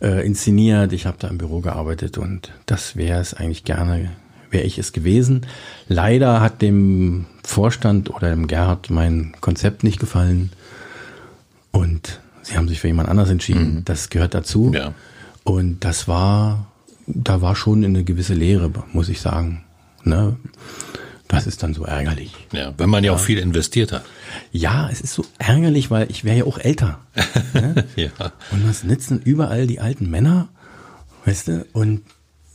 [0.00, 4.10] äh, inszeniert, ich habe da im Büro gearbeitet und das wäre es eigentlich gerne,
[4.50, 5.44] wäre ich es gewesen.
[5.86, 10.50] Leider hat dem Vorstand oder dem Gerhard mein Konzept nicht gefallen
[11.72, 13.74] und sie haben sich für jemand anders entschieden.
[13.74, 13.84] Mhm.
[13.84, 14.72] Das gehört dazu.
[14.74, 14.94] Ja.
[15.44, 16.68] Und das war,
[17.06, 19.62] da war schon eine gewisse Lehre, muss ich sagen.
[20.04, 20.36] Ne?
[21.28, 22.32] Das ist dann so ärgerlich.
[22.52, 24.04] Ja, wenn man ja, ja, auch viel investiert hat.
[24.56, 26.98] Ja, es ist so ärgerlich, weil ich wäre ja auch älter.
[27.52, 27.84] ne?
[27.94, 28.08] ja.
[28.50, 30.48] Und was nützen überall die alten Männer,
[31.26, 31.66] weißt du?
[31.72, 32.02] Und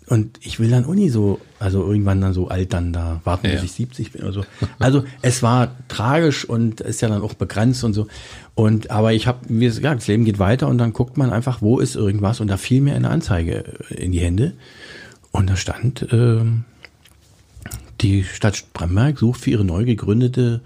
[0.08, 3.54] und ich will dann Uni so, also irgendwann dann so alt dann da warten, ja.
[3.54, 4.46] bis ich 70 bin oder so.
[4.78, 8.08] Also es war tragisch und ist ja dann auch begrenzt und so.
[8.54, 11.62] Und aber ich habe, wie gesagt, das Leben geht weiter und dann guckt man einfach,
[11.62, 14.54] wo ist irgendwas und da fiel mir eine Anzeige in die Hände
[15.32, 16.42] und da stand äh,
[18.02, 20.60] die Stadt Spremberg sucht für ihre neu gegründete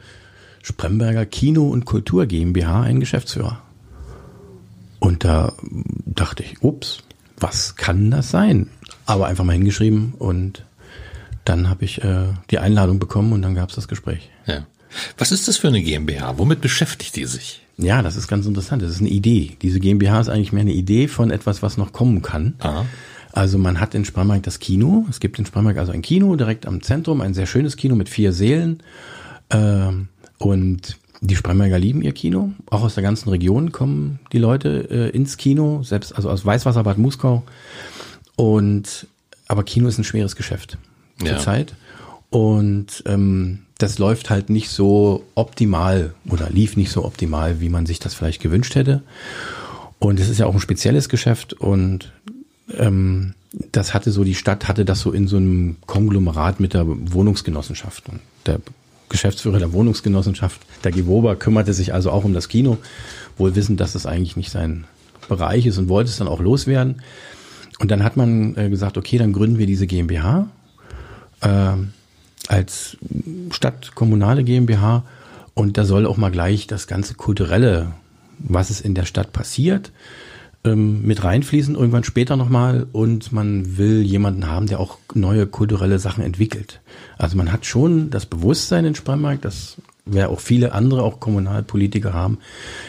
[0.65, 3.61] Spremberger Kino- und Kultur GmbH einen Geschäftsführer.
[4.97, 5.53] Und da
[6.05, 7.03] dachte ich, ups,
[7.37, 8.69] was kann das sein?
[9.05, 10.65] Aber einfach mal hingeschrieben und
[11.43, 14.31] dann habe ich äh, die Einladung bekommen und dann gab es das Gespräch.
[14.47, 14.65] Ja.
[15.19, 16.39] Was ist das für eine GmbH?
[16.39, 17.61] Womit beschäftigt die sich?
[17.77, 18.81] Ja, das ist ganz interessant.
[18.81, 19.57] Das ist eine Idee.
[19.61, 22.55] Diese GmbH ist eigentlich mehr eine Idee von etwas, was noch kommen kann.
[22.57, 22.87] Aha.
[23.33, 25.05] Also man hat in Spremberg das Kino.
[25.11, 28.09] Es gibt in Spremberg also ein Kino direkt am Zentrum, ein sehr schönes Kino mit
[28.09, 28.81] vier Sälen.
[29.51, 30.07] Ähm,
[30.37, 32.51] und die Spremberger lieben ihr Kino.
[32.69, 36.83] Auch aus der ganzen Region kommen die Leute äh, ins Kino, selbst also aus Weißwasser,
[36.83, 37.43] Bad Muskau.
[38.35, 39.07] Und
[39.47, 40.77] aber Kino ist ein schweres Geschäft
[41.21, 41.35] ja.
[41.35, 41.73] zurzeit.
[42.29, 47.85] Und ähm, das läuft halt nicht so optimal oder lief nicht so optimal, wie man
[47.85, 49.03] sich das vielleicht gewünscht hätte.
[49.99, 52.11] Und es ist ja auch ein spezielles Geschäft und
[52.77, 53.33] ähm,
[53.71, 58.09] das hatte so, die Stadt hatte das so in so einem Konglomerat mit der Wohnungsgenossenschaft.
[58.09, 58.59] Und der
[59.09, 62.77] Geschäftsführer der Wohnungsgenossenschaft, der Gewober, kümmerte sich also auch um das Kino,
[63.37, 64.85] wohl wissend, dass das eigentlich nicht sein
[65.27, 67.01] Bereich ist und wollte es dann auch loswerden.
[67.79, 70.47] Und dann hat man äh, gesagt, okay, dann gründen wir diese GmbH
[71.41, 71.73] äh,
[72.47, 72.97] als
[73.51, 75.03] stadtkommunale GmbH
[75.53, 77.91] und da soll auch mal gleich das ganze kulturelle,
[78.39, 79.91] was es in der Stadt passiert,
[80.65, 82.87] ähm, mit reinfließen, irgendwann später nochmal.
[82.91, 86.81] Und man will jemanden haben, der auch neue kulturelle Sachen entwickelt.
[87.17, 92.13] Also man hat schon das Bewusstsein in Spremberg, dass wir auch viele andere, auch Kommunalpolitiker
[92.13, 92.39] haben.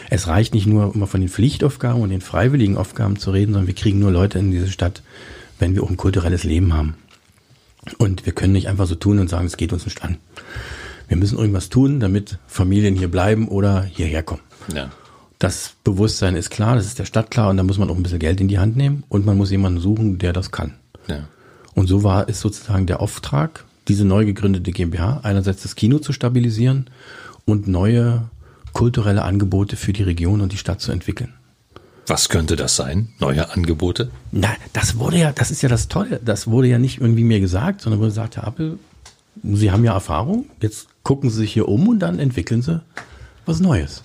[0.09, 3.67] Es reicht nicht nur immer von den Pflichtaufgaben und den freiwilligen Aufgaben zu reden, sondern
[3.67, 5.01] wir kriegen nur Leute in diese Stadt,
[5.59, 6.95] wenn wir auch ein kulturelles Leben haben.
[7.97, 10.17] Und wir können nicht einfach so tun und sagen, es geht uns nicht an.
[11.07, 14.41] Wir müssen irgendwas tun, damit Familien hier bleiben oder hierher kommen.
[14.73, 14.91] Ja.
[15.39, 18.03] Das Bewusstsein ist klar, das ist der Stadt klar und da muss man auch ein
[18.03, 20.73] bisschen Geld in die Hand nehmen und man muss jemanden suchen, der das kann.
[21.07, 21.27] Ja.
[21.75, 26.11] Und so war es sozusagen der Auftrag, diese neu gegründete GmbH, einerseits das Kino zu
[26.11, 26.89] stabilisieren
[27.45, 28.23] und neue
[28.73, 31.33] kulturelle Angebote für die Region und die Stadt zu entwickeln.
[32.07, 33.09] Was könnte das sein?
[33.19, 34.09] Neue Angebote?
[34.31, 36.19] Na, das wurde ja, das ist ja das Tolle.
[36.23, 38.79] Das wurde ja nicht irgendwie mir gesagt, sondern wurde gesagt, Herr Appel,
[39.43, 42.81] Sie haben ja Erfahrung, jetzt gucken Sie sich hier um und dann entwickeln Sie
[43.45, 44.03] was Neues.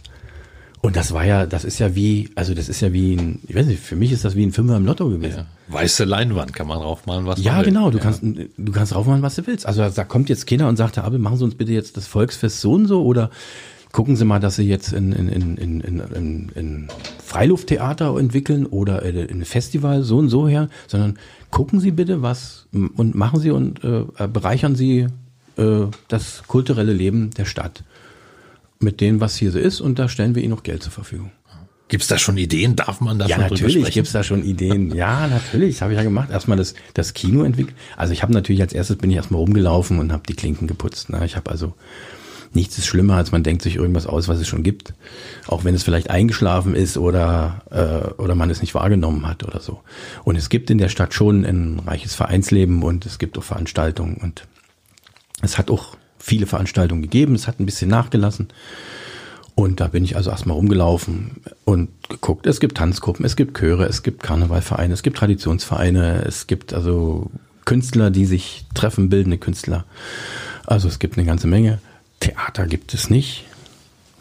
[0.83, 3.55] Und das war ja, das ist ja wie, also das ist ja wie ein, ich
[3.55, 5.47] weiß nicht, für mich ist das wie ein Fünfer im Lotto gewesen.
[5.68, 5.74] Ja.
[5.74, 7.66] Weiße Leinwand kann man draufmalen, was ja, man will.
[7.66, 8.03] Genau, du ja.
[8.03, 9.64] kannst, du kannst draufmalen, was du willst.
[9.64, 12.09] Also da kommt jetzt Kinder und sagt, Herr Abel, machen Sie uns bitte jetzt das
[12.09, 13.30] Volksfest so und so oder
[13.93, 16.89] gucken Sie mal, dass Sie jetzt in, in, in, in, in, in
[17.24, 21.16] Freilufttheater entwickeln oder in ein Festival so und so her, sondern
[21.53, 25.07] gucken Sie bitte was und machen Sie und äh, bereichern Sie
[25.57, 27.85] äh, das kulturelle Leben der Stadt
[28.83, 31.30] mit dem, was hier so ist und da stellen wir ihnen noch Geld zur Verfügung.
[31.93, 32.74] Gibt es da schon Ideen?
[32.74, 34.95] Darf man da Ja, natürlich gibt es da schon Ideen.
[34.95, 36.30] Ja, natürlich, das habe ich ja gemacht.
[36.30, 37.76] Erstmal das, das Kino entwickelt.
[37.99, 41.11] Also ich habe natürlich als erstes bin ich erstmal rumgelaufen und habe die Klinken geputzt.
[41.11, 41.22] Ne?
[41.26, 41.74] Ich habe also
[42.55, 44.95] nichts ist schlimmer, als man denkt sich irgendwas aus, was es schon gibt.
[45.47, 49.61] Auch wenn es vielleicht eingeschlafen ist oder, äh, oder man es nicht wahrgenommen hat oder
[49.61, 49.80] so.
[50.24, 54.16] Und es gibt in der Stadt schon ein reiches Vereinsleben und es gibt auch Veranstaltungen
[54.16, 54.47] und
[55.43, 58.49] es hat auch viele Veranstaltungen gegeben, es hat ein bisschen nachgelassen.
[59.55, 62.47] Und da bin ich also erstmal rumgelaufen und geguckt.
[62.47, 67.31] Es gibt Tanzgruppen, es gibt Chöre, es gibt Karnevalvereine, es gibt Traditionsvereine, es gibt also
[67.66, 69.85] Künstler, die sich treffen, bildende Künstler.
[70.64, 71.81] Also es gibt eine ganze Menge.
[72.20, 73.45] Theater gibt es nicht.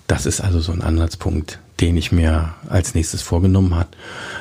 [0.08, 3.90] Das ist also so ein Ansatzpunkt, den ich mir als nächstes vorgenommen hat,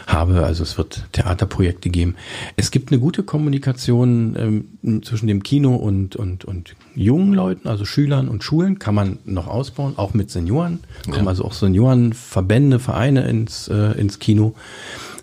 [0.07, 0.45] habe.
[0.45, 2.17] Also es wird Theaterprojekte geben.
[2.57, 7.85] Es gibt eine gute Kommunikation ähm, zwischen dem Kino und, und, und jungen Leuten, also
[7.85, 10.81] Schülern und Schulen, kann man noch ausbauen, auch mit Senioren.
[11.07, 11.15] Ja.
[11.15, 14.55] Kommen also auch Seniorenverbände, Vereine ins, äh, ins Kino.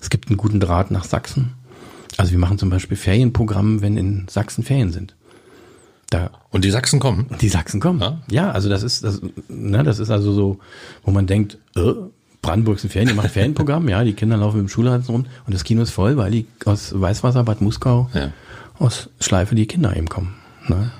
[0.01, 1.53] Es gibt einen guten Draht nach Sachsen.
[2.17, 5.15] Also wir machen zum Beispiel Ferienprogramm, wenn in Sachsen Ferien sind.
[6.09, 7.27] Da, und die Sachsen kommen?
[7.41, 7.99] Die Sachsen kommen.
[7.99, 10.59] Ja, ja also das ist, das, ne, das ist also so,
[11.03, 11.93] wo man denkt, äh,
[12.41, 15.25] Brandenburg ist ein Ferien, die macht Ferienprogramm, ja, die Kinder laufen mit dem Schulranzen rum
[15.45, 18.31] und das Kino ist voll, weil die aus Weißwasser, Bad Muskau, ja.
[18.79, 20.35] aus Schleife die Kinder eben kommen.
[20.67, 20.91] Ne?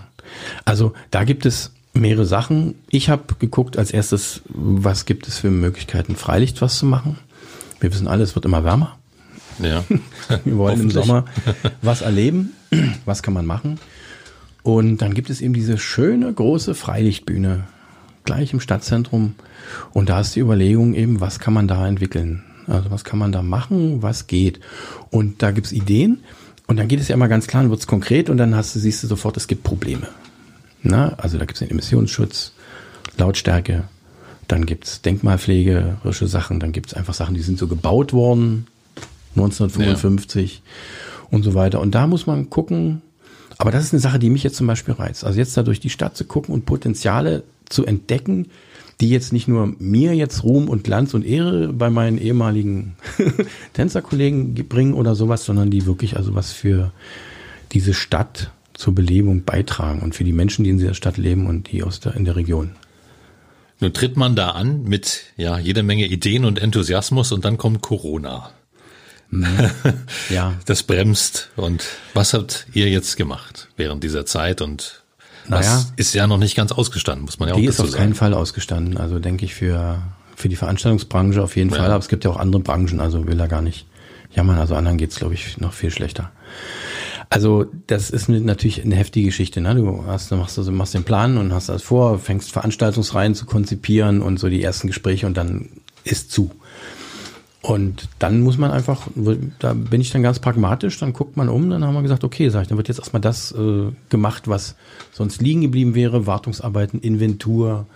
[0.65, 2.75] Also da gibt es mehrere Sachen.
[2.89, 7.17] Ich habe geguckt als erstes, was gibt es für Möglichkeiten, Freilicht was zu machen.
[7.79, 8.97] Wir wissen alle, es wird immer wärmer.
[9.59, 9.83] Ja.
[10.43, 11.25] Wir wollen im Sommer
[11.81, 12.53] was erleben.
[13.05, 13.79] Was kann man machen?
[14.67, 17.63] Und dann gibt es eben diese schöne große Freilichtbühne
[18.25, 19.35] gleich im Stadtzentrum.
[19.93, 22.43] Und da ist die Überlegung eben, was kann man da entwickeln?
[22.67, 24.59] Also was kann man da machen, was geht?
[25.09, 26.19] Und da gibt's Ideen.
[26.67, 28.79] Und dann geht es ja immer ganz klar, dann wird's konkret und dann hast du,
[28.79, 30.09] siehst du sofort, es gibt Probleme.
[30.83, 32.51] Na, also da gibt's den Emissionsschutz,
[33.17, 33.85] Lautstärke,
[34.49, 38.67] dann gibt's denkmalpflegerische Sachen, dann gibt's einfach Sachen, die sind so gebaut worden,
[39.37, 41.27] 1955 ja.
[41.31, 41.79] und so weiter.
[41.79, 43.01] Und da muss man gucken,
[43.57, 45.23] aber das ist eine Sache, die mich jetzt zum Beispiel reizt.
[45.23, 48.47] Also jetzt da durch die Stadt zu gucken und Potenziale zu entdecken,
[49.01, 52.95] die jetzt nicht nur mir jetzt Ruhm und Glanz und Ehre bei meinen ehemaligen
[53.73, 56.91] Tänzerkollegen bringen oder sowas, sondern die wirklich also was für
[57.71, 61.71] diese Stadt zur Belebung beitragen und für die Menschen, die in dieser Stadt leben und
[61.71, 62.71] die aus der, in der Region.
[63.79, 67.81] Nun tritt man da an mit ja jede Menge Ideen und Enthusiasmus und dann kommt
[67.81, 68.51] Corona.
[70.29, 70.53] ja.
[70.65, 71.49] Das bremst.
[71.55, 74.61] Und was habt ihr jetzt gemacht während dieser Zeit?
[74.61, 75.03] Und
[75.47, 77.89] naja, das ist ja noch nicht ganz ausgestanden, muss man ja auch Die ist auf
[77.89, 78.03] sagen.
[78.03, 78.97] keinen Fall ausgestanden.
[78.97, 80.01] Also denke ich für,
[80.35, 81.77] für die Veranstaltungsbranche auf jeden ja.
[81.77, 81.91] Fall.
[81.91, 83.85] Aber es gibt ja auch andere Branchen, also will er gar nicht
[84.33, 84.57] jammern.
[84.57, 86.31] Also anderen geht's glaube ich, noch viel schlechter.
[87.29, 89.59] Also das ist natürlich eine heftige Geschichte.
[89.59, 89.75] Ne?
[89.75, 93.45] Du hast, du machst, also, machst den Plan und hast das vor, fängst Veranstaltungsreihen zu
[93.45, 95.69] konzipieren und so die ersten Gespräche und dann
[96.05, 96.51] ist zu.
[97.61, 99.07] Und dann muss man einfach,
[99.59, 102.49] da bin ich dann ganz pragmatisch, dann guckt man um, dann haben wir gesagt, okay,
[102.49, 104.75] sag ich, dann wird jetzt erstmal das äh, gemacht, was
[105.11, 107.87] sonst liegen geblieben wäre, Wartungsarbeiten, Inventur,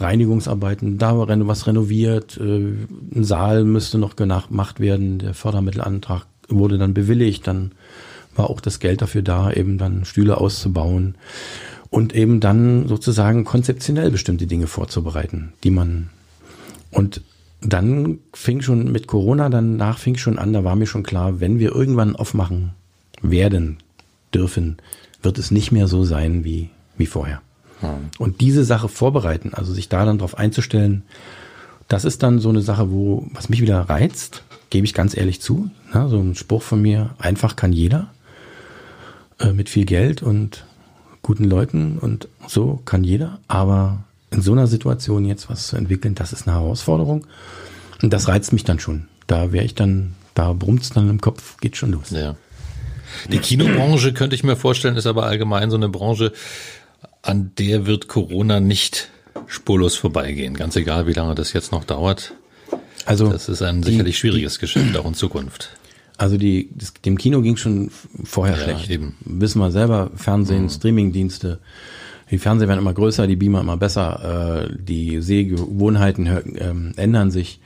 [0.00, 2.42] Reinigungsarbeiten, da war was renoviert, äh,
[3.14, 7.72] ein Saal müsste noch gemacht werden, der Fördermittelantrag wurde dann bewilligt, dann
[8.34, 11.14] war auch das Geld dafür da, eben dann Stühle auszubauen
[11.90, 16.10] und eben dann sozusagen konzeptionell bestimmte Dinge vorzubereiten, die man
[16.90, 17.22] und
[17.60, 21.58] dann fing schon mit Corona, danach fing schon an, da war mir schon klar, wenn
[21.58, 22.72] wir irgendwann aufmachen
[23.20, 23.78] werden,
[24.32, 24.76] dürfen,
[25.22, 27.40] wird es nicht mehr so sein wie, wie vorher.
[27.80, 28.10] Hm.
[28.18, 31.02] Und diese Sache vorbereiten, also sich da dann drauf einzustellen,
[31.88, 35.40] das ist dann so eine Sache, wo, was mich wieder reizt, gebe ich ganz ehrlich
[35.40, 35.70] zu.
[35.92, 38.08] Na, so ein Spruch von mir, einfach kann jeder,
[39.40, 40.64] äh, mit viel Geld und
[41.22, 46.14] guten Leuten und so kann jeder, aber in so einer Situation jetzt was zu entwickeln,
[46.14, 47.26] das ist eine Herausforderung.
[48.02, 49.08] Und das reizt mich dann schon.
[49.26, 52.10] Da wäre ich dann, da brummt's dann im Kopf, geht schon los.
[52.10, 52.36] Ja.
[53.30, 56.32] Die Kinobranche könnte ich mir vorstellen, ist aber allgemein so eine Branche,
[57.22, 59.10] an der wird Corona nicht
[59.46, 60.54] spurlos vorbeigehen.
[60.54, 62.34] Ganz egal, wie lange das jetzt noch dauert.
[63.06, 65.70] Also das ist ein sicherlich die, schwieriges Geschäft auch in Zukunft.
[66.18, 67.90] Also die, das, dem Kino ging schon
[68.24, 68.90] vorher ja, schlecht.
[68.90, 69.16] Eben.
[69.20, 70.70] Wissen wir selber, Fernsehen, mhm.
[70.70, 71.58] Streamingdienste.
[72.30, 77.60] Die Fernseher werden immer größer, die Beamer immer besser, äh, die Sehgewohnheiten äh, ändern sich.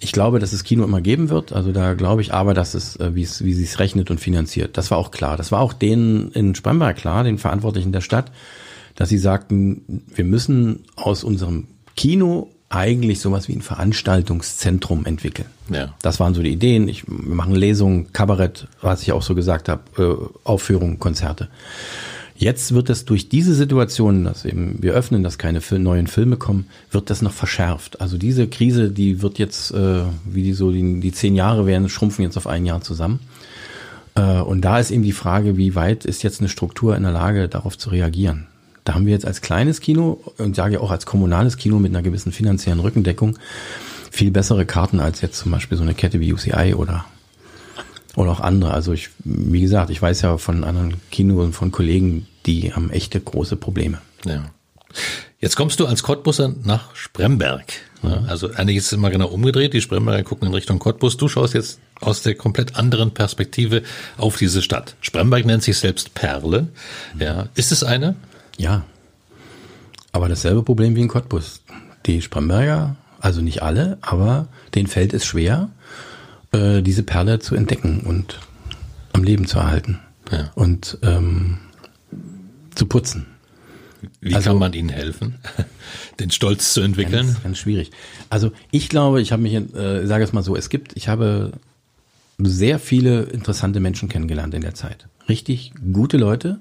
[0.00, 1.52] Ich glaube, dass es Kino immer geben wird.
[1.52, 4.18] Also da glaube ich aber, dass es, äh, wie es, wie sie es rechnet und
[4.18, 4.76] finanziert.
[4.76, 5.36] Das war auch klar.
[5.36, 8.32] Das war auch denen in Spremberg klar, den Verantwortlichen der Stadt,
[8.96, 15.48] dass sie sagten, wir müssen aus unserem Kino eigentlich sowas wie ein Veranstaltungszentrum entwickeln.
[15.70, 15.94] Ja.
[16.02, 16.88] Das waren so die Ideen.
[16.88, 21.48] Ich, wir machen Lesungen, Kabarett, was ich auch so gesagt habe, äh, Aufführungen, Konzerte.
[22.42, 26.66] Jetzt wird es durch diese Situation, dass eben wir öffnen, dass keine neuen Filme kommen,
[26.90, 28.00] wird das noch verschärft.
[28.00, 31.88] Also diese Krise, die wird jetzt, äh, wie die so die, die zehn Jahre werden,
[31.88, 33.20] schrumpfen jetzt auf ein Jahr zusammen.
[34.16, 37.12] Äh, und da ist eben die Frage, wie weit ist jetzt eine Struktur in der
[37.12, 38.48] Lage, darauf zu reagieren?
[38.82, 42.02] Da haben wir jetzt als kleines Kino und sage auch als kommunales Kino mit einer
[42.02, 43.38] gewissen finanziellen Rückendeckung
[44.10, 47.04] viel bessere Karten als jetzt zum Beispiel so eine Kette wie UCI oder
[48.16, 48.72] oder auch andere.
[48.72, 52.90] Also ich, wie gesagt, ich weiß ja von anderen Kinos und von Kollegen, die haben
[52.90, 53.98] echte große Probleme.
[54.24, 54.50] Ja.
[55.40, 57.72] Jetzt kommst du als Cottbusser nach Spremberg.
[58.02, 58.24] Ne?
[58.28, 59.72] Also eigentlich ist es immer genau umgedreht.
[59.72, 61.16] Die Spremberger gucken in Richtung Cottbus.
[61.16, 63.82] Du schaust jetzt aus der komplett anderen Perspektive
[64.18, 64.94] auf diese Stadt.
[65.00, 66.68] Spremberg nennt sich selbst Perle.
[67.18, 67.48] Ja.
[67.54, 68.14] Ist es eine?
[68.56, 68.84] Ja.
[70.12, 71.62] Aber dasselbe Problem wie in Cottbus.
[72.06, 75.70] Die Spremberger, also nicht alle, aber denen fällt es schwer,
[76.52, 78.38] äh, diese Perle zu entdecken und
[79.12, 80.00] am Leben zu erhalten.
[80.30, 80.50] Ja.
[80.54, 81.58] Und ähm,
[82.74, 83.26] zu putzen.
[84.20, 85.36] Wie Also- kann man ihnen helfen,
[86.20, 87.26] den Stolz zu entwickeln?
[87.26, 87.90] Ganz, ganz schwierig.
[88.30, 91.52] Also ich glaube, ich habe mich, äh, sage es mal so, es gibt, ich habe
[92.38, 95.06] sehr viele interessante Menschen kennengelernt in der Zeit.
[95.28, 96.58] Richtig gute Leute,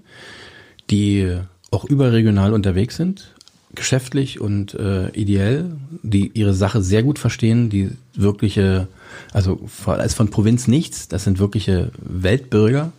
[0.92, 1.36] die
[1.72, 3.34] auch überregional unterwegs sind,
[3.74, 5.72] geschäftlich und äh, ideell,
[6.04, 8.88] die ihre Sache sehr gut verstehen, die wirkliche,
[9.32, 12.92] also als von Provinz nichts, das sind wirkliche Weltbürger,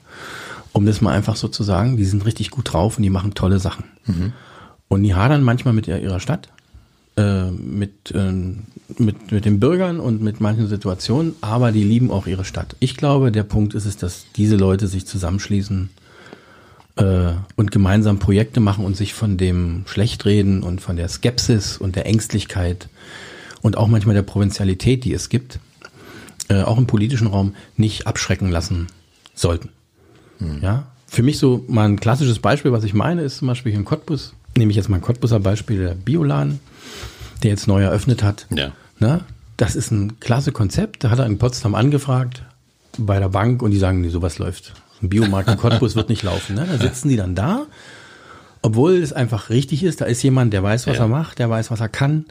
[0.72, 3.34] um das mal einfach so zu sagen, die sind richtig gut drauf und die machen
[3.34, 3.84] tolle Sachen.
[4.88, 6.48] Und die hadern manchmal mit ihrer Stadt,
[7.16, 8.32] äh, mit, äh,
[8.98, 12.76] mit, mit den Bürgern und mit manchen Situationen, aber die lieben auch ihre Stadt.
[12.80, 15.90] Ich glaube, der Punkt ist es, dass diese Leute sich zusammenschließen
[16.96, 21.96] äh, und gemeinsam Projekte machen und sich von dem Schlechtreden und von der Skepsis und
[21.96, 22.88] der Ängstlichkeit
[23.62, 25.58] und auch manchmal der Provinzialität, die es gibt,
[26.48, 28.88] äh, auch im politischen Raum nicht abschrecken lassen
[29.34, 29.70] sollten.
[30.62, 33.78] Ja, für mich so mal ein klassisches Beispiel, was ich meine, ist zum Beispiel hier
[33.78, 36.60] in Cottbus, nehme ich jetzt mal ein Cottbuser Beispiel, der Bioladen,
[37.42, 38.46] der jetzt neu eröffnet hat.
[38.50, 38.72] Ja.
[38.98, 39.20] Ne?
[39.56, 41.04] Das ist ein klasse Konzept.
[41.04, 42.42] Da hat er in Potsdam angefragt
[42.98, 44.72] bei der Bank und die sagen, nee, sowas läuft.
[45.02, 46.54] Ein Biomarkt in Cottbus wird nicht laufen.
[46.54, 46.66] Ne?
[46.70, 47.66] Da sitzen die dann da,
[48.62, 50.00] obwohl es einfach richtig ist.
[50.00, 51.04] Da ist jemand, der weiß, was Ja.
[51.04, 52.26] er macht, der weiß, was er kann.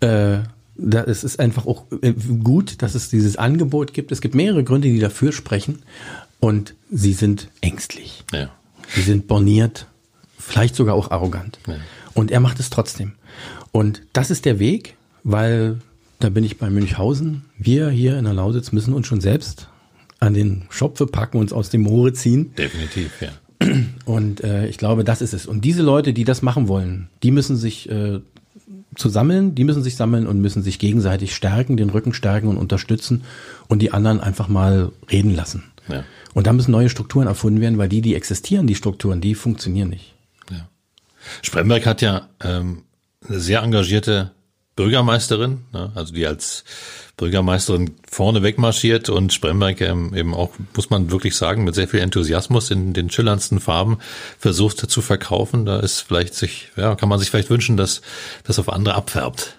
[0.00, 0.38] Äh,
[0.78, 2.12] da, es ist einfach auch äh,
[2.42, 4.12] gut, dass es dieses Angebot gibt.
[4.12, 5.78] Es gibt mehrere Gründe, die dafür sprechen.
[6.40, 8.24] Und sie sind ängstlich.
[8.32, 8.50] Ja.
[8.94, 9.86] Sie sind borniert,
[10.38, 11.58] vielleicht sogar auch arrogant.
[11.66, 11.76] Ja.
[12.14, 13.12] Und er macht es trotzdem.
[13.72, 15.80] Und das ist der Weg, weil
[16.18, 17.44] da bin ich bei Münchhausen.
[17.58, 19.68] Wir hier in der Lausitz müssen uns schon selbst
[20.18, 22.54] an den Schopfe packen, uns aus dem Moore ziehen.
[22.56, 23.30] Definitiv, ja.
[24.04, 25.46] Und äh, ich glaube, das ist es.
[25.46, 28.20] Und diese Leute, die das machen wollen, die müssen sich äh,
[28.94, 32.56] zu sammeln, die müssen sich sammeln und müssen sich gegenseitig stärken, den Rücken stärken und
[32.56, 33.24] unterstützen
[33.68, 35.64] und die anderen einfach mal reden lassen.
[35.88, 36.04] Ja.
[36.34, 39.88] Und da müssen neue Strukturen erfunden werden, weil die, die existieren, die Strukturen, die funktionieren
[39.88, 40.14] nicht.
[40.50, 40.68] Ja.
[41.42, 42.82] Spremberg hat ja ähm,
[43.26, 44.32] eine sehr engagierte
[44.76, 46.64] Bürgermeisterin, ne, also die als
[47.16, 52.00] Bürgermeisterin vorne wegmarschiert und Spremberg ähm, eben auch, muss man wirklich sagen, mit sehr viel
[52.00, 53.98] Enthusiasmus in den schillerndsten Farben
[54.38, 55.64] versucht zu verkaufen.
[55.64, 58.02] Da ist vielleicht sich, ja, kann man sich vielleicht wünschen, dass
[58.44, 59.56] das auf andere abfärbt.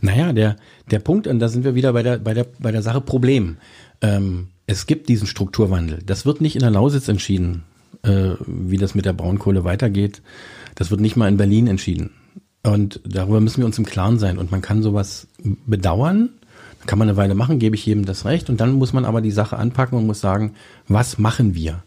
[0.00, 0.56] Naja, der,
[0.90, 3.58] der Punkt, und da sind wir wieder bei der, bei der, bei der Sache Problem.
[4.00, 6.00] Ähm, es gibt diesen Strukturwandel.
[6.04, 7.64] Das wird nicht in der Lausitz entschieden,
[8.02, 10.22] äh, wie das mit der Braunkohle weitergeht.
[10.74, 12.10] Das wird nicht mal in Berlin entschieden.
[12.62, 14.36] Und darüber müssen wir uns im Klaren sein.
[14.36, 15.26] Und man kann sowas
[15.66, 16.28] bedauern,
[16.84, 18.50] kann man eine Weile machen, gebe ich jedem das Recht.
[18.50, 20.52] Und dann muss man aber die Sache anpacken und muss sagen,
[20.86, 21.82] was machen wir?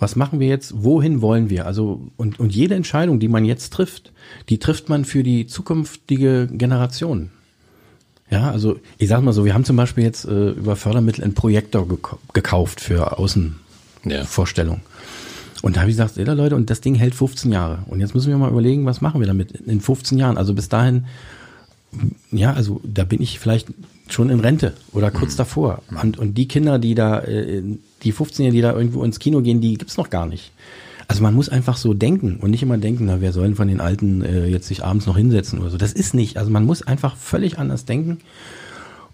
[0.00, 0.82] Was machen wir jetzt?
[0.82, 1.66] Wohin wollen wir?
[1.66, 4.12] Also, und, und jede Entscheidung, die man jetzt trifft,
[4.48, 7.30] die trifft man für die zukünftige Generation.
[8.32, 11.34] Ja, also ich sag mal so, wir haben zum Beispiel jetzt äh, über Fördermittel einen
[11.34, 13.08] Projektor gek gekauft für Ja.
[13.12, 14.80] Außenvorstellung.
[15.60, 17.80] Und da habe ich gesagt, ja, Leute, und das Ding hält 15 Jahre.
[17.86, 20.38] Und jetzt müssen wir mal überlegen, was machen wir damit in 15 Jahren?
[20.38, 21.04] Also bis dahin,
[22.32, 23.68] ja, also da bin ich vielleicht
[24.08, 25.82] schon in Rente oder kurz davor.
[26.02, 27.62] Und, und die Kinder, die da, äh,
[28.02, 30.52] die 15-Jährigen, die da irgendwo ins Kino gehen, die gibt's noch gar nicht.
[31.12, 33.82] Also man muss einfach so denken und nicht immer denken, na, wer soll von den
[33.82, 35.76] Alten äh, jetzt sich abends noch hinsetzen oder so.
[35.76, 36.38] Das ist nicht.
[36.38, 38.20] Also man muss einfach völlig anders denken.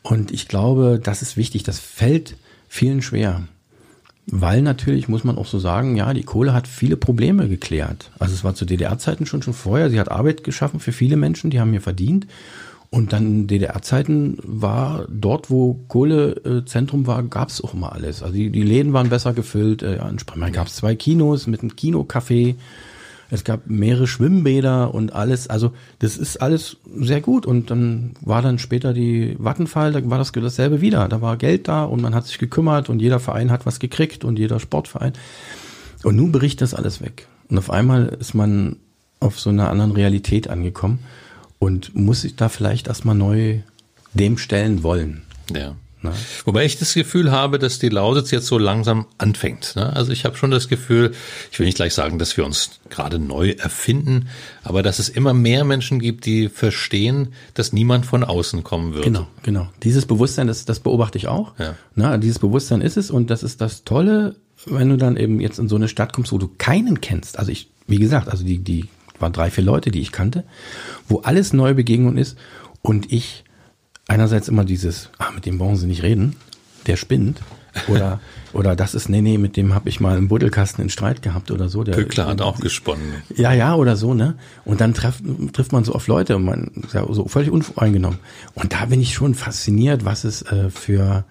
[0.02, 1.64] Und ich glaube, das ist wichtig.
[1.64, 2.36] Das fällt
[2.68, 3.42] vielen schwer.
[4.26, 8.12] Weil natürlich, muss man auch so sagen, ja, die Kohle hat viele Probleme geklärt.
[8.20, 9.90] Also es war zu DDR-Zeiten schon schon vorher.
[9.90, 12.28] Sie hat Arbeit geschaffen für viele Menschen, die haben hier verdient.
[12.90, 18.22] Und dann in DDR-Zeiten war dort, wo Kohlezentrum war, gab es auch immer alles.
[18.22, 19.82] Also die, die Läden waren besser gefüllt.
[19.82, 22.54] Äh, ja, in Spremberg gab es zwei Kinos mit einem Kinocafé.
[23.30, 25.48] Es gab mehrere Schwimmbäder und alles.
[25.48, 27.44] Also das ist alles sehr gut.
[27.44, 31.08] Und dann war dann später die Vattenfall, da war das dasselbe wieder.
[31.08, 34.24] Da war Geld da und man hat sich gekümmert und jeder Verein hat was gekriegt
[34.24, 35.12] und jeder Sportverein.
[36.04, 37.28] Und nun bricht das alles weg.
[37.50, 38.76] Und auf einmal ist man
[39.20, 41.00] auf so einer anderen Realität angekommen
[41.58, 43.60] und muss sich da vielleicht erstmal neu
[44.14, 45.22] dem stellen wollen.
[45.54, 45.76] Ja.
[46.00, 46.12] Ne?
[46.44, 49.74] Wobei ich das Gefühl habe, dass die Lausitz jetzt so langsam anfängt.
[49.74, 49.94] Ne?
[49.96, 51.12] Also ich habe schon das Gefühl,
[51.50, 54.28] ich will nicht gleich sagen, dass wir uns gerade neu erfinden,
[54.62, 59.04] aber dass es immer mehr Menschen gibt, die verstehen, dass niemand von außen kommen wird.
[59.04, 59.68] Genau, genau.
[59.82, 61.58] Dieses Bewusstsein, das, das beobachte ich auch.
[61.58, 61.74] Ja.
[61.96, 64.36] Na, dieses Bewusstsein ist es und das ist das Tolle,
[64.66, 67.40] wenn du dann eben jetzt in so eine Stadt kommst, wo du keinen kennst.
[67.40, 68.88] Also ich, wie gesagt, also die, die
[69.20, 70.44] waren drei, vier Leute, die ich kannte,
[71.08, 72.38] wo alles neue Begegnung ist
[72.82, 73.44] und ich
[74.06, 76.36] einerseits immer dieses, ah, mit dem brauchen sie nicht reden,
[76.86, 77.40] der spinnt.
[77.86, 78.18] Oder,
[78.54, 81.52] oder das ist, nee, nee, mit dem habe ich mal im Buddelkasten in Streit gehabt
[81.52, 81.84] oder so.
[81.84, 83.22] Der, Pückler hat auch gesponnen.
[83.36, 84.36] Ja, ja, oder so, ne?
[84.64, 88.18] Und dann treff, trifft man so auf Leute und man ist ja so völlig unvoreingenommen.
[88.54, 91.24] Und da bin ich schon fasziniert, was es äh, für,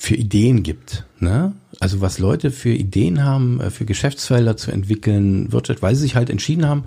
[0.00, 1.52] für Ideen gibt, ne?
[1.78, 6.16] Also was Leute für Ideen haben, äh, für Geschäftsfelder zu entwickeln, Wirtschaft, weil sie sich
[6.16, 6.84] halt entschieden haben,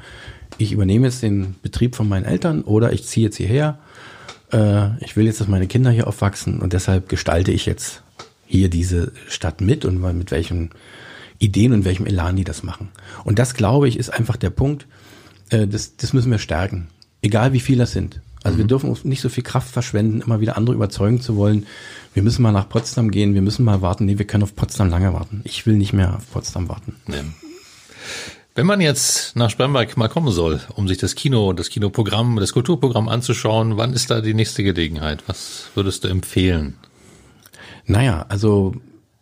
[0.58, 3.80] ich übernehme jetzt den Betrieb von meinen Eltern oder ich ziehe jetzt hierher
[4.54, 8.04] äh, ich will jetzt, dass meine Kinder hier aufwachsen und deshalb gestalte ich jetzt
[8.46, 10.70] hier diese Stadt mit und mit welchen
[11.40, 12.90] Ideen und welchem Elan die das machen.
[13.24, 14.86] Und das, glaube ich, ist einfach der Punkt,
[15.50, 16.88] äh, das, das müssen wir stärken.
[17.22, 18.22] Egal wie viel das sind.
[18.44, 21.66] Also wir dürfen uns nicht so viel Kraft verschwenden, immer wieder andere überzeugen zu wollen.
[22.14, 24.06] Wir müssen mal nach Potsdam gehen, wir müssen mal warten.
[24.06, 25.42] Nee, wir können auf Potsdam lange warten.
[25.46, 26.96] Ich will nicht mehr auf Potsdam warten.
[27.08, 27.24] Ja.
[28.56, 32.54] Wenn man jetzt nach Spremberg mal kommen soll, um sich das Kino, das Kinoprogramm, das
[32.54, 35.24] Kulturprogramm anzuschauen, wann ist da die nächste Gelegenheit?
[35.26, 36.76] Was würdest du empfehlen?
[37.86, 38.76] Naja, also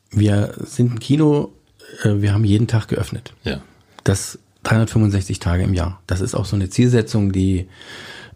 [0.10, 1.54] wir sind ein Kino,
[2.04, 3.34] äh, wir haben jeden Tag geöffnet.
[3.44, 3.62] Ja.
[4.04, 6.02] Das 365 Tage im Jahr.
[6.08, 7.68] Das ist auch so eine Zielsetzung, die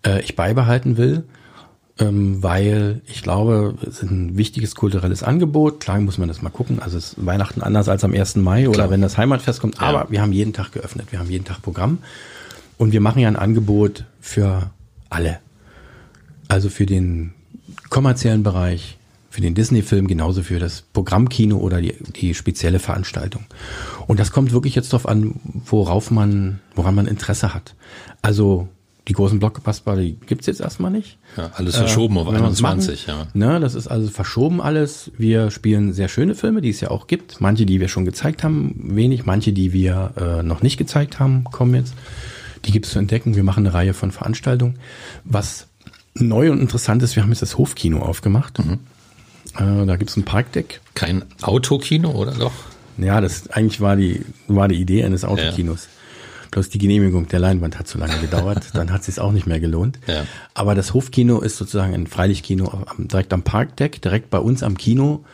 [0.06, 1.24] äh, ich beibehalten will
[1.98, 5.80] ähm, weil ich glaube, es ist ein wichtiges kulturelles Angebot.
[5.80, 6.80] Klar muss man das mal gucken.
[6.80, 8.36] Also ist Weihnachten anders als am 1.
[8.38, 8.74] Mai Klar.
[8.74, 9.82] oder wenn das Heimatfest kommt.
[9.82, 10.12] Aber ja.
[10.12, 11.08] wir haben jeden Tag geöffnet.
[11.12, 12.00] Wir haben jeden Tag Programm.
[12.78, 14.72] Und wir machen ja ein Angebot für
[15.10, 15.40] alle.
[16.50, 17.34] Also für den
[17.90, 18.98] kommerziellen Bereich,
[19.30, 23.46] für den Disney-Film, genauso für das Programmkino oder die, die spezielle Veranstaltung.
[24.06, 25.36] Und das kommt wirklich jetzt darauf an,
[25.66, 27.76] worauf man, woran man Interesse hat.
[28.22, 28.68] Also
[29.08, 31.18] die großen Blockbuster, die gibt's jetzt erstmal nicht.
[31.38, 33.48] Ja, alles verschoben äh, auf 21, machen, ja.
[33.54, 35.12] Ne, das ist also verschoben alles.
[35.18, 37.40] Wir spielen sehr schöne Filme, die es ja auch gibt.
[37.40, 39.26] Manche, die wir schon gezeigt haben, wenig.
[39.26, 41.94] Manche, die wir äh, noch nicht gezeigt haben, kommen jetzt.
[42.66, 43.36] Die gibt's zu entdecken.
[43.36, 44.80] Wir machen eine Reihe von Veranstaltungen.
[45.24, 45.68] Was
[46.16, 48.58] neu und interessant ist, wir haben jetzt das Hofkino aufgemacht.
[48.60, 48.80] Mhm.
[49.56, 50.82] Äh, da gibt's ein Parkdeck.
[50.96, 52.54] Kein Autokino, oder doch?
[52.98, 55.86] Ja, das eigentlich war die, war die Idee eines Autokinos.
[55.86, 55.95] Ja.
[56.56, 59.46] Bloß die Genehmigung der Leinwand hat zu lange gedauert, dann hat es sich auch nicht
[59.46, 60.00] mehr gelohnt.
[60.08, 60.26] Ja.
[60.54, 65.26] Aber das Hofkino ist sozusagen ein Freilichtkino direkt am Parkdeck, direkt bei uns am Kino,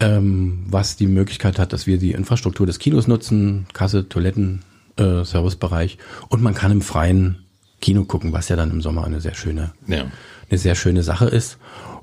[0.00, 4.62] ähm, was die Möglichkeit hat, dass wir die Infrastruktur des Kinos nutzen, Kasse, Toiletten,
[4.96, 5.98] äh, Servicebereich
[6.30, 7.44] und man kann im freien
[7.82, 10.06] Kino gucken, was ja dann im Sommer eine sehr schöne, ja.
[10.48, 11.58] eine sehr schöne Sache ist.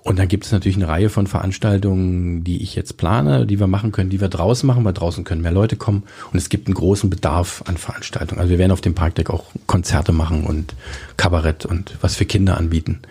[0.08, 3.68] Und dann gibt es natürlich eine Reihe von Veranstaltungen, die ich jetzt plane, die wir
[3.68, 6.04] machen können, die wir draußen machen, weil draußen können mehr Leute kommen.
[6.32, 8.40] Und es gibt einen großen Bedarf an Veranstaltungen.
[8.40, 10.76] Also wir werden auf dem Parkdeck auch Konzerte machen und
[11.18, 13.02] Kabarett und was für Kinder anbieten.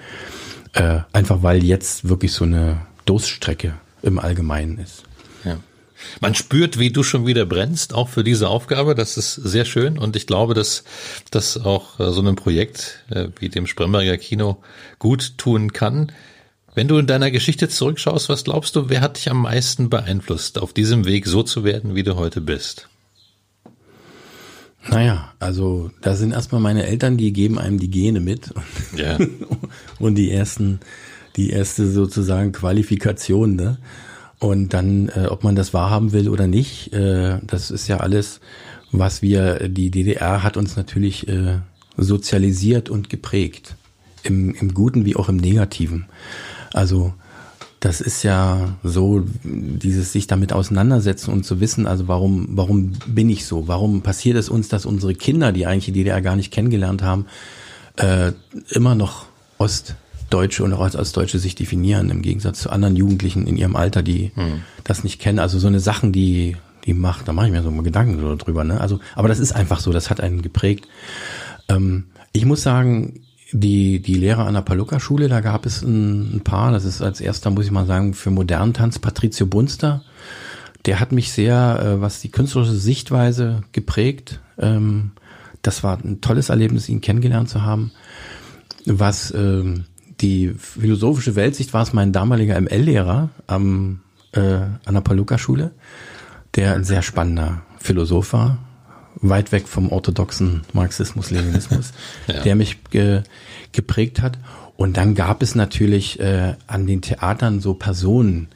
[0.73, 5.03] Äh, einfach weil jetzt wirklich so eine Durststrecke im Allgemeinen ist.
[5.45, 5.59] Ja.
[6.23, 8.95] Man spürt, wie du schon wieder brennst, auch für diese Aufgabe.
[8.95, 9.99] Das ist sehr schön.
[9.99, 10.83] Und ich glaube, dass
[11.31, 14.63] das auch äh, so einem Projekt äh, wie dem Spremberger Kino
[14.99, 16.11] gut tun kann.
[16.77, 20.59] Wenn du in deiner Geschichte zurückschaust, was glaubst du, wer hat dich am meisten beeinflusst,
[20.59, 22.91] auf diesem Weg so zu werden, wie du heute bist?
[24.87, 28.53] Naja, also da sind erstmal meine Eltern, die geben einem die Gene mit.
[28.95, 29.17] Ja.
[29.99, 30.81] und die ersten,
[31.37, 33.79] die erste sozusagen Qualifikation, ne?
[34.39, 38.41] Und dann, äh, ob man das wahrhaben will oder nicht, äh, das ist ja alles,
[38.93, 41.61] was wir, die DDR hat uns natürlich äh,
[41.97, 43.77] sozialisiert und geprägt.
[44.25, 46.05] Im, Im Guten wie auch im Negativen.
[46.73, 47.13] Also
[47.81, 53.29] das ist ja so, dieses sich damit auseinandersetzen und zu wissen, also warum, warum bin
[53.29, 53.69] ich so?
[53.69, 57.27] Warum passiert es uns, dass unsere Kinder, die eigentlich die DDR gar nicht kennengelernt haben,
[57.97, 58.33] äh,
[58.71, 59.27] immer noch
[59.59, 64.03] Ostdeutsche und auch als Ostdeutsche sich definieren, im Gegensatz zu anderen Jugendlichen in ihrem Alter,
[64.03, 64.63] die hm.
[64.85, 65.39] das nicht kennen.
[65.39, 66.57] Also so eine Sachen, die,
[66.87, 68.65] die macht, da mache ich mir so mal Gedanken drüber.
[68.65, 68.81] Ne?
[68.81, 70.89] Also, aber das ist einfach so, das hat einen geprägt.
[71.69, 73.21] Ähm, ich muss sagen,
[73.53, 77.21] die, die Lehrer an der Paluca-Schule, da gab es ein, ein, paar, das ist als
[77.21, 80.03] erster, muss ich mal sagen, für modernen Tanz Patrizio Bunster.
[80.85, 84.41] Der hat mich sehr, äh, was die künstlerische Sichtweise geprägt.
[84.59, 85.13] Ähm,
[85.63, 87.93] das war ein tolles Erlebnis, ihn kennengelernt zu haben.
[88.85, 89.85] Was ähm,
[90.21, 94.01] die philosophische Weltsicht war es mein damaliger ML-Lehrer am,
[94.33, 95.73] äh, an der Paluca-Schule,
[96.55, 98.59] der ein sehr spannender Philosoph war,
[99.21, 101.93] weit weg vom orthodoxen Marxismus, Leninismus,
[102.27, 102.43] ja.
[102.43, 103.23] der mich ge,
[103.73, 104.39] geprägt hat.
[104.77, 108.49] Und dann gab es natürlich äh, an den Theatern so Personen.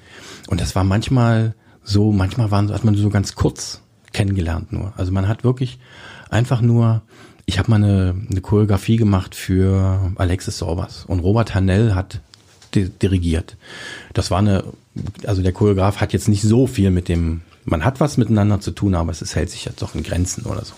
[0.49, 3.81] Und das war manchmal so, manchmal waren, hat man so ganz kurz
[4.13, 4.93] kennengelernt nur.
[4.97, 5.79] Also man hat wirklich
[6.29, 7.03] einfach nur,
[7.47, 12.21] ich habe mal eine, eine Choreografie gemacht für Alexis Sorbas und Robert Hanell hat
[12.75, 13.57] dirigiert.
[14.13, 14.65] Das war eine,
[15.27, 17.41] also der Choreograf hat jetzt nicht so viel mit dem,
[17.71, 20.65] man hat was miteinander zu tun, aber es, hält sich jetzt doch in Grenzen oder
[20.65, 20.75] so.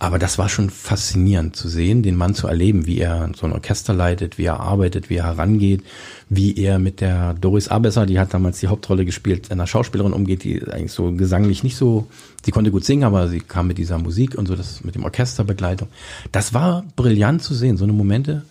[0.00, 3.52] Aber das war schon faszinierend zu sehen, den Mann zu erleben, wie er so ein
[3.52, 5.82] Orchester leitet, wie er arbeitet, wie er herangeht,
[6.28, 10.44] wie er mit der Doris Abesser, die hat damals die Hauptrolle gespielt, einer Schauspielerin umgeht,
[10.44, 12.06] die eigentlich so gesanglich nicht so,
[12.44, 15.02] sie konnte gut singen, aber sie kam mit dieser Musik und so, das mit dem
[15.02, 15.88] Orchesterbegleitung.
[16.30, 18.44] Das war brillant zu sehen, so eine Momente.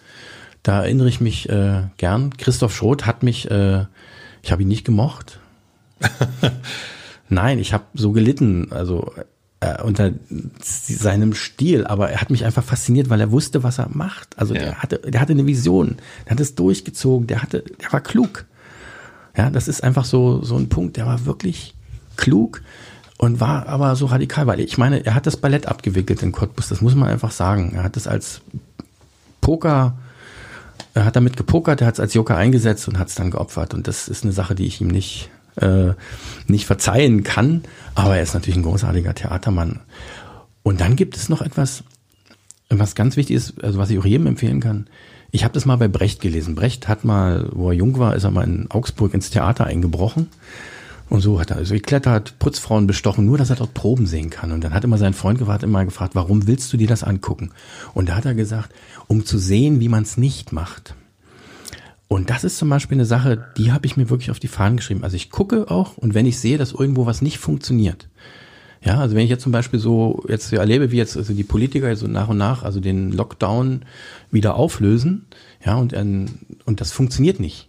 [0.63, 2.35] Da erinnere ich mich äh, gern.
[2.35, 3.85] Christoph Schroth hat mich, äh,
[4.43, 5.39] ich habe ihn nicht gemocht.
[7.29, 8.71] Nein, ich habe so gelitten.
[8.71, 9.13] Also
[9.59, 10.11] äh, unter
[10.59, 14.37] seinem Stil, aber er hat mich einfach fasziniert, weil er wusste, was er macht.
[14.37, 14.61] Also ja.
[14.61, 18.45] der hatte, der hatte eine Vision, der hat es durchgezogen, der hatte, der war klug.
[19.35, 20.97] Ja, das ist einfach so so ein Punkt.
[20.97, 21.75] Der war wirklich
[22.17, 22.61] klug
[23.17, 26.69] und war aber so radikal, weil ich meine, er hat das Ballett abgewickelt in Cottbus.
[26.69, 27.73] Das muss man einfach sagen.
[27.75, 28.41] Er hat es als
[29.41, 29.97] Poker
[30.97, 33.73] er hat damit gepokert, er hat es als Joker eingesetzt und hat es dann geopfert.
[33.73, 35.93] Und das ist eine Sache, die ich ihm nicht äh,
[36.47, 37.63] nicht verzeihen kann.
[37.95, 39.81] Aber er ist natürlich ein großartiger Theatermann.
[40.63, 41.83] Und dann gibt es noch etwas,
[42.69, 44.87] was ganz wichtig ist, also was ich auch jedem empfehlen kann.
[45.31, 46.55] Ich habe das mal bei Brecht gelesen.
[46.55, 50.27] Brecht hat mal, wo er jung war, ist er mal in Augsburg ins Theater eingebrochen.
[51.09, 54.51] Und so hat er also geklettert, Putzfrauen bestochen, nur dass er dort Proben sehen kann.
[54.51, 57.51] Und dann hat immer sein Freund gewartet, immer gefragt, warum willst du dir das angucken?
[57.93, 58.73] Und da hat er gesagt,
[59.07, 60.95] um zu sehen, wie man es nicht macht.
[62.07, 64.77] Und das ist zum Beispiel eine Sache, die habe ich mir wirklich auf die Fahnen
[64.77, 65.03] geschrieben.
[65.03, 68.07] Also ich gucke auch und wenn ich sehe, dass irgendwo was nicht funktioniert,
[68.83, 71.93] ja, also wenn ich jetzt zum Beispiel so jetzt erlebe, wie jetzt also die Politiker
[71.95, 73.81] so nach und nach also den Lockdown
[74.31, 75.25] wieder auflösen,
[75.65, 77.67] ja, und, und das funktioniert nicht.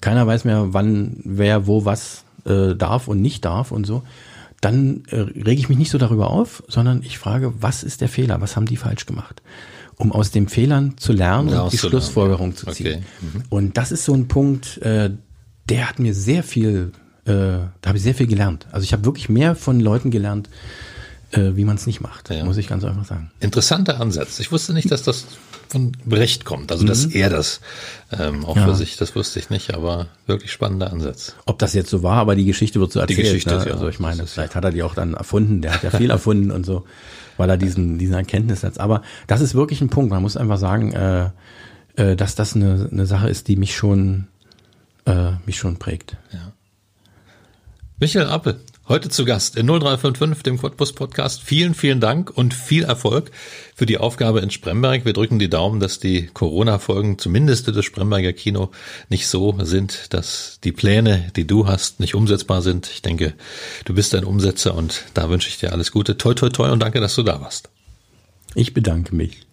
[0.00, 4.02] Keiner weiß mehr, wann, wer, wo, was äh, darf und nicht darf und so.
[4.60, 8.08] Dann äh, rege ich mich nicht so darüber auf, sondern ich frage, was ist der
[8.08, 8.40] Fehler?
[8.40, 9.42] Was haben die falsch gemacht?
[9.96, 12.86] Um aus den Fehlern zu lernen ja, und die Schlussfolgerung zu ziehen.
[12.86, 13.02] Okay.
[13.20, 13.42] Mhm.
[13.48, 15.10] Und das ist so ein Punkt, äh,
[15.68, 16.92] der hat mir sehr viel,
[17.24, 18.66] äh, da habe ich sehr viel gelernt.
[18.72, 20.50] Also ich habe wirklich mehr von Leuten gelernt,
[21.32, 22.44] äh, wie man es nicht macht, ja.
[22.44, 23.30] muss ich ganz einfach sagen.
[23.40, 24.38] Interessanter Ansatz.
[24.38, 25.26] Ich wusste nicht, dass das
[25.68, 27.12] von Brecht kommt, also dass mhm.
[27.14, 27.60] er das
[28.12, 28.66] ähm, auch ja.
[28.66, 31.34] für sich, das wusste ich nicht, aber wirklich spannender Ansatz.
[31.46, 33.18] Ob das jetzt so war, aber die Geschichte wird so erzählt.
[33.18, 33.66] Die Geschichte, ne?
[33.66, 33.72] ja.
[33.72, 36.50] Also ich meine, vielleicht hat er die auch dann erfunden, der hat ja viel erfunden
[36.52, 36.84] und so
[37.36, 38.78] weil er diesen, diesen Erkenntnis hat.
[38.78, 40.10] Aber das ist wirklich ein Punkt.
[40.10, 41.30] Man muss einfach sagen, äh,
[41.96, 44.28] äh, dass das eine, eine Sache ist, die mich schon,
[45.06, 46.16] äh, mich schon prägt.
[46.32, 46.52] Ja.
[47.98, 51.42] Michael Appel, Heute zu Gast in 0355, dem Cottbus Podcast.
[51.42, 53.32] Vielen, vielen Dank und viel Erfolg
[53.74, 55.04] für die Aufgabe in Spremberg.
[55.04, 58.70] Wir drücken die Daumen, dass die Corona-Folgen zumindest des Spremberger Kino
[59.08, 62.88] nicht so sind, dass die Pläne, die du hast, nicht umsetzbar sind.
[62.88, 63.34] Ich denke,
[63.86, 66.16] du bist ein Umsetzer und da wünsche ich dir alles Gute.
[66.16, 67.70] Toi, toi, toi und danke, dass du da warst.
[68.54, 69.45] Ich bedanke mich.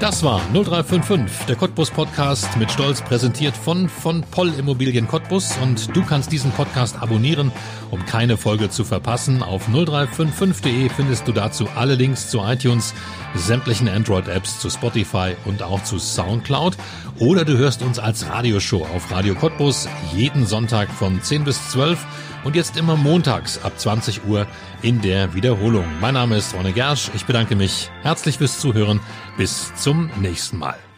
[0.00, 5.58] Das war 0355, der Cottbus Podcast mit Stolz präsentiert von von Poll Immobilien Cottbus.
[5.62, 7.52] Und du kannst diesen Podcast abonnieren,
[7.90, 9.42] um keine Folge zu verpassen.
[9.42, 12.94] Auf 0355.de findest du dazu alle Links zu iTunes,
[13.34, 16.78] sämtlichen Android Apps, zu Spotify und auch zu Soundcloud.
[17.18, 22.06] Oder du hörst uns als Radioshow auf Radio Cottbus jeden Sonntag von 10 bis 12
[22.44, 24.46] und jetzt immer montags ab 20 Uhr
[24.82, 25.84] in der Wiederholung.
[26.00, 27.10] Mein Name ist Ronne Gersch.
[27.14, 29.00] Ich bedanke mich herzlich fürs Zuhören.
[29.36, 30.89] Bis zum nächsten Mal.